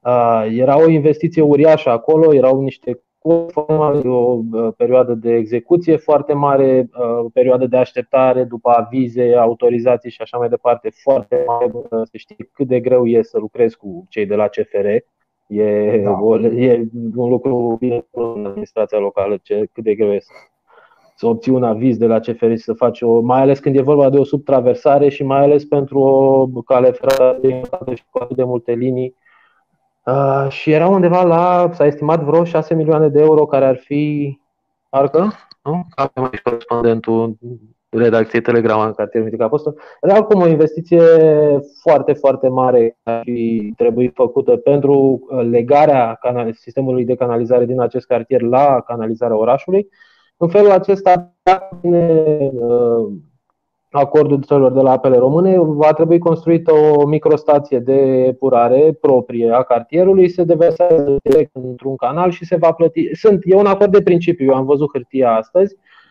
Uh, 0.00 0.46
era 0.50 0.78
o 0.78 0.88
investiție 0.88 1.42
uriașă 1.42 1.90
acolo, 1.90 2.34
erau 2.34 2.60
niște 2.60 3.02
o 3.26 4.40
perioadă 4.76 5.14
de 5.14 5.34
execuție 5.34 5.96
foarte 5.96 6.32
mare, 6.32 6.88
o 7.22 7.28
perioadă 7.28 7.66
de 7.66 7.76
așteptare 7.76 8.44
după 8.44 8.70
avize, 8.70 9.34
autorizații 9.34 10.10
și 10.10 10.22
așa 10.22 10.38
mai 10.38 10.48
departe 10.48 10.90
foarte 11.02 11.44
mare. 11.46 11.72
Să 11.88 12.16
știi 12.16 12.50
cât 12.52 12.66
de 12.66 12.80
greu 12.80 13.06
e 13.06 13.22
să 13.22 13.38
lucrezi 13.38 13.76
cu 13.76 14.06
cei 14.08 14.26
de 14.26 14.34
la 14.34 14.48
CFR. 14.48 14.86
E, 15.46 16.00
da. 16.04 16.18
o, 16.20 16.38
e 16.38 16.88
un 17.16 17.28
lucru 17.28 17.76
bine 17.80 18.06
în 18.10 18.46
administrația 18.46 18.98
locală, 18.98 19.38
ce, 19.42 19.68
cât 19.72 19.84
de 19.84 19.94
greu 19.94 20.12
e 20.12 20.20
să, 20.20 20.32
să 21.16 21.26
obții 21.26 21.52
un 21.52 21.64
aviz 21.64 21.96
de 21.96 22.06
la 22.06 22.18
CFR 22.18 22.50
și 22.50 22.56
să 22.56 22.72
faci 22.72 23.00
o, 23.00 23.20
mai 23.20 23.40
ales 23.40 23.58
când 23.58 23.76
e 23.76 23.82
vorba 23.82 24.10
de 24.10 24.18
o 24.18 24.24
subtraversare 24.24 25.08
și 25.08 25.22
mai 25.22 25.42
ales 25.42 25.64
pentru 25.64 25.98
o 25.98 26.62
cale 26.62 26.90
ferată 26.90 27.48
și 27.94 28.02
cu 28.10 28.18
atât 28.22 28.36
de 28.36 28.44
multe 28.44 28.72
linii 28.72 29.14
Uh, 30.04 30.46
și 30.48 30.70
era 30.70 30.88
undeva 30.88 31.22
la, 31.22 31.70
s-a 31.72 31.86
estimat 31.86 32.22
vreo 32.22 32.44
6 32.44 32.74
milioane 32.74 33.08
de 33.08 33.20
euro 33.20 33.46
care 33.46 33.64
ar 33.64 33.76
fi, 33.76 34.38
parcă, 34.88 35.32
nu? 35.62 35.86
Avem 35.94 36.24
aici 36.24 36.42
corespondentul 36.42 37.36
redacției 37.88 38.42
Telegram 38.42 38.80
în 38.80 38.92
cartierul 38.92 39.28
Mitic 39.28 39.44
Apostol. 39.44 39.78
Era 40.00 40.14
acum 40.14 40.40
o 40.40 40.46
investiție 40.46 41.02
foarte, 41.80 42.12
foarte 42.12 42.48
mare 42.48 42.96
care 43.02 43.16
ar 43.16 43.22
fi 43.24 43.72
trebuit 43.76 44.14
făcută 44.14 44.56
pentru 44.56 45.26
legarea 45.50 46.18
sistemului 46.52 47.04
de 47.04 47.14
canalizare 47.14 47.64
din 47.64 47.80
acest 47.80 48.06
cartier 48.06 48.40
la 48.40 48.80
canalizarea 48.86 49.36
orașului. 49.36 49.88
În 50.36 50.48
felul 50.48 50.70
acesta, 50.70 51.34
uh, 51.82 53.06
acordul 53.98 54.42
celor 54.42 54.72
de 54.72 54.80
la 54.80 54.90
apele 54.90 55.16
române, 55.16 55.56
va 55.58 55.92
trebui 55.92 56.18
construită 56.18 56.72
o 56.72 57.06
microstație 57.06 57.78
de 57.78 58.24
epurare 58.26 58.96
proprie 59.00 59.50
a 59.50 59.62
cartierului, 59.62 60.28
se 60.28 60.44
deversează 60.44 61.16
direct 61.22 61.50
într-un 61.52 61.96
canal 61.96 62.30
și 62.30 62.44
se 62.44 62.56
va 62.56 62.72
plăti. 62.72 63.10
Sunt, 63.12 63.40
e 63.44 63.54
un 63.54 63.66
acord 63.66 63.92
de 63.92 64.02
principiu, 64.02 64.46
eu 64.46 64.54
am 64.54 64.64
văzut 64.64 64.90
hârtia 64.92 65.34
astăzi, 65.34 65.76
Uh, 65.76 66.03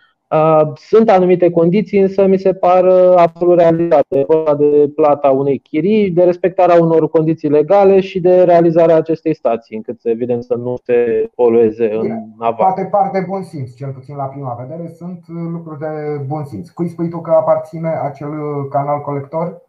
sunt 0.76 1.10
anumite 1.10 1.50
condiții, 1.50 2.00
însă 2.00 2.26
mi 2.26 2.38
se 2.38 2.54
par 2.54 2.84
uh, 2.84 3.13
absolut 3.15 3.60
realizate. 3.60 4.24
Vorba 4.28 4.56
de 4.56 4.91
plata 4.96 5.30
unei 5.30 5.60
chirii, 5.60 6.12
de 6.12 6.24
respectarea 6.24 6.82
unor 6.82 7.10
condiții 7.10 7.50
legale 7.50 8.00
și 8.00 8.19
de 8.19 8.43
realizarea 8.43 8.96
acestei 8.96 9.36
stații, 9.36 9.76
încât 9.76 10.00
evident 10.04 10.43
să 10.43 10.56
nu 10.56 10.76
se 10.84 11.30
polueze 11.36 11.93
în 11.93 12.08
nava. 12.38 12.56
Poate 12.56 12.88
parte 12.91 13.26
bun 13.28 13.43
simț, 13.43 13.74
cel 13.74 13.89
puțin 13.89 14.15
la 14.15 14.24
prima 14.24 14.58
vedere, 14.60 14.88
sunt 14.88 15.19
uh, 15.30 15.36
lucruri 15.52 15.80
de 15.80 16.24
bun 16.28 16.43
simț. 16.43 16.69
Cui 16.69 16.88
spui 16.88 17.10
tu 17.10 17.22
că 17.22 17.32
aparține 17.32 17.89
acel 18.04 18.32
canal 18.69 19.02
colector? 19.02 19.62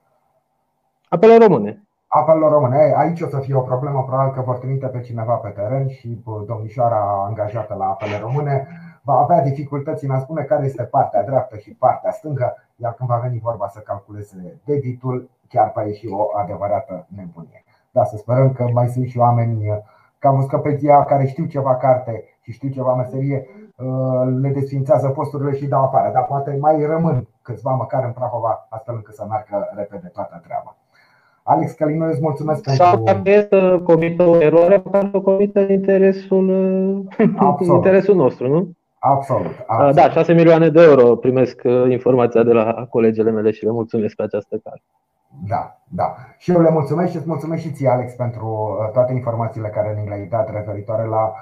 Apele 1.09 1.37
române. 1.37 1.79
Apelor 2.07 2.53
române. 2.53 2.95
Aici 2.97 3.21
o 3.21 3.27
să 3.27 3.39
fie 3.39 3.55
o 3.55 3.61
problemă, 3.61 4.05
probabil 4.07 4.35
că 4.35 4.43
vor 4.47 4.57
trimite 4.57 4.87
pe 4.87 5.01
cineva 5.01 5.33
pe 5.33 5.49
teren 5.49 5.89
și 5.89 6.19
domnișoara 6.47 7.25
angajată 7.29 7.75
la 7.79 7.85
apele 7.85 8.19
române 8.21 8.67
va 9.05 9.15
avea 9.15 9.43
dificultăți 9.43 10.05
în 10.05 10.11
a 10.11 10.19
spune 10.19 10.43
care 10.43 10.65
este 10.65 10.83
partea 10.83 11.25
dreaptă 11.25 11.57
și 11.57 11.71
partea 11.71 12.11
stângă, 12.11 12.57
iar 12.77 12.93
când 12.93 13.09
va 13.09 13.17
veni 13.17 13.39
vorba 13.43 13.69
să 13.69 13.79
calculeze 13.79 14.61
debitul, 14.65 15.31
chiar 15.49 15.73
va 15.75 15.83
ieși 15.83 16.09
o 16.09 16.39
adevărată 16.39 17.07
nebunie. 17.17 17.65
Da, 17.91 18.05
să 18.05 18.17
sperăm 18.17 18.53
că 18.53 18.67
mai 18.73 18.89
sunt 18.89 19.07
și 19.07 19.19
oameni 19.19 19.83
ca 20.19 20.31
Muscăpeția 20.31 21.05
care 21.05 21.27
știu 21.27 21.45
ceva 21.45 21.77
carte 21.77 22.25
și 22.41 22.53
știu 22.53 22.69
ceva 22.69 22.95
meserie, 22.95 23.47
uh, 23.77 24.39
le 24.41 24.49
desfințează 24.49 25.09
posturile 25.09 25.57
și 25.57 25.67
dau 25.67 25.83
afară, 25.85 26.11
dar 26.13 26.25
poate 26.25 26.57
mai 26.61 26.87
rămân 26.87 27.29
câțiva 27.43 27.71
măcar 27.71 28.05
în 28.05 28.13
Prahova, 28.13 28.67
astfel 28.71 28.95
încât 28.95 29.15
să 29.15 29.27
meargă 29.29 29.69
repede 29.77 30.11
toată 30.13 30.41
treaba. 30.47 30.77
Alex 31.43 31.73
Calino, 31.73 32.07
îți 32.07 32.21
mulțumesc 32.21 32.63
pentru... 32.63 32.85
Sau 32.85 33.03
dacă 33.03 33.31
e 33.31 33.47
să 33.51 33.81
comită 33.85 34.23
o 34.23 34.41
eroare, 34.41 34.83
măcar 34.85 35.09
să 35.13 35.21
comită 35.21 35.61
interesul, 35.61 36.49
interesul 37.75 38.15
nostru, 38.15 38.49
nu? 38.49 38.69
Absolut, 39.07 39.65
absolut. 39.67 39.95
Da, 39.95 40.11
6 40.11 40.33
milioane 40.33 40.69
de 40.69 40.83
euro 40.83 41.17
primesc 41.17 41.61
uh, 41.65 41.91
informația 41.91 42.43
de 42.43 42.53
la 42.53 42.87
colegele 42.91 43.31
mele 43.31 43.51
și 43.51 43.65
le 43.65 43.71
mulțumesc 43.71 44.15
pe 44.15 44.23
această 44.23 44.57
cale. 44.65 44.83
Da, 45.47 45.81
da. 45.89 46.15
Și 46.39 46.51
eu 46.51 46.61
le 46.61 46.71
mulțumesc 46.71 47.11
și 47.11 47.17
îți 47.17 47.29
mulțumesc 47.29 47.63
și 47.63 47.71
ție, 47.71 47.89
Alex, 47.89 48.13
pentru 48.13 48.47
uh, 48.47 48.91
toate 48.93 49.13
informațiile 49.13 49.69
care 49.69 49.99
ni 50.01 50.09
le-ai 50.09 50.27
dat 50.27 50.53
referitoare 50.53 51.07
la 51.07 51.33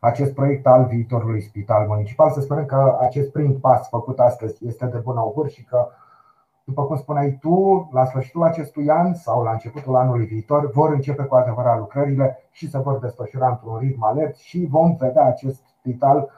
acest 0.00 0.34
proiect 0.34 0.66
al 0.66 0.84
viitorului 0.84 1.40
spital 1.40 1.86
municipal. 1.88 2.30
Să 2.30 2.40
sperăm 2.40 2.64
că 2.64 2.98
acest 3.00 3.32
prim 3.32 3.60
pas 3.60 3.88
făcut 3.88 4.18
astăzi 4.20 4.66
este 4.66 4.86
de 4.86 4.98
bun 4.98 5.16
augur 5.16 5.48
și 5.48 5.64
că, 5.64 5.88
după 6.64 6.84
cum 6.84 6.96
spuneai 6.96 7.38
tu, 7.40 7.88
la 7.92 8.04
sfârșitul 8.04 8.42
acestui 8.42 8.90
an 8.90 9.14
sau 9.14 9.42
la 9.42 9.50
începutul 9.50 9.96
anului 9.96 10.26
viitor 10.26 10.70
vor 10.70 10.92
începe 10.92 11.22
cu 11.22 11.34
adevărat 11.34 11.78
lucrările 11.78 12.38
și 12.50 12.70
se 12.70 12.78
vor 12.78 12.98
desfășura 12.98 13.48
într-un 13.48 13.78
ritm 13.78 14.04
alert 14.04 14.36
și 14.36 14.66
vom 14.70 14.96
vedea 14.96 15.24
acest 15.24 15.62
spital 15.78 16.30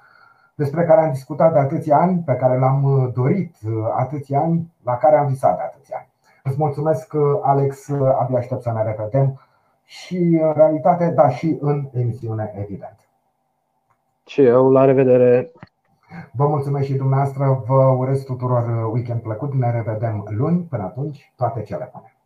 despre 0.59 0.85
care 0.85 1.01
am 1.01 1.11
discutat 1.11 1.53
de 1.53 1.59
atâția 1.59 1.97
ani, 1.97 2.23
pe 2.27 2.35
care 2.35 2.59
l-am 2.59 2.83
uh, 2.83 3.13
dorit 3.15 3.55
uh, 3.67 3.73
atâția 3.97 4.41
ani, 4.41 4.73
la 4.85 4.97
care 4.97 5.17
am 5.17 5.27
visat 5.27 5.57
de 5.57 5.63
atâția 5.63 5.97
ani. 5.99 6.09
Îți 6.43 6.57
mulțumesc, 6.59 7.13
uh, 7.13 7.21
Alex, 7.43 7.91
abia 7.91 8.39
aștept 8.39 8.63
să 8.63 8.73
ne 8.73 8.83
revedem 8.83 9.41
și 9.85 10.17
în 10.17 10.53
realitate, 10.53 11.11
da, 11.11 11.29
și 11.29 11.57
în 11.61 11.89
emisiune, 11.93 12.53
evident. 12.57 13.09
Și 14.27 14.43
eu, 14.43 14.71
la 14.71 14.85
revedere! 14.85 15.53
Vă 16.33 16.47
mulțumesc 16.47 16.87
și 16.87 16.95
dumneavoastră, 16.95 17.63
vă 17.67 17.95
urez 17.99 18.23
tuturor 18.23 18.91
weekend 18.93 19.21
plăcut, 19.21 19.55
ne 19.55 19.71
revedem 19.71 20.25
luni, 20.29 20.61
până 20.61 20.83
atunci, 20.83 21.33
toate 21.37 21.63
cele 21.63 21.91
bune! 21.93 22.18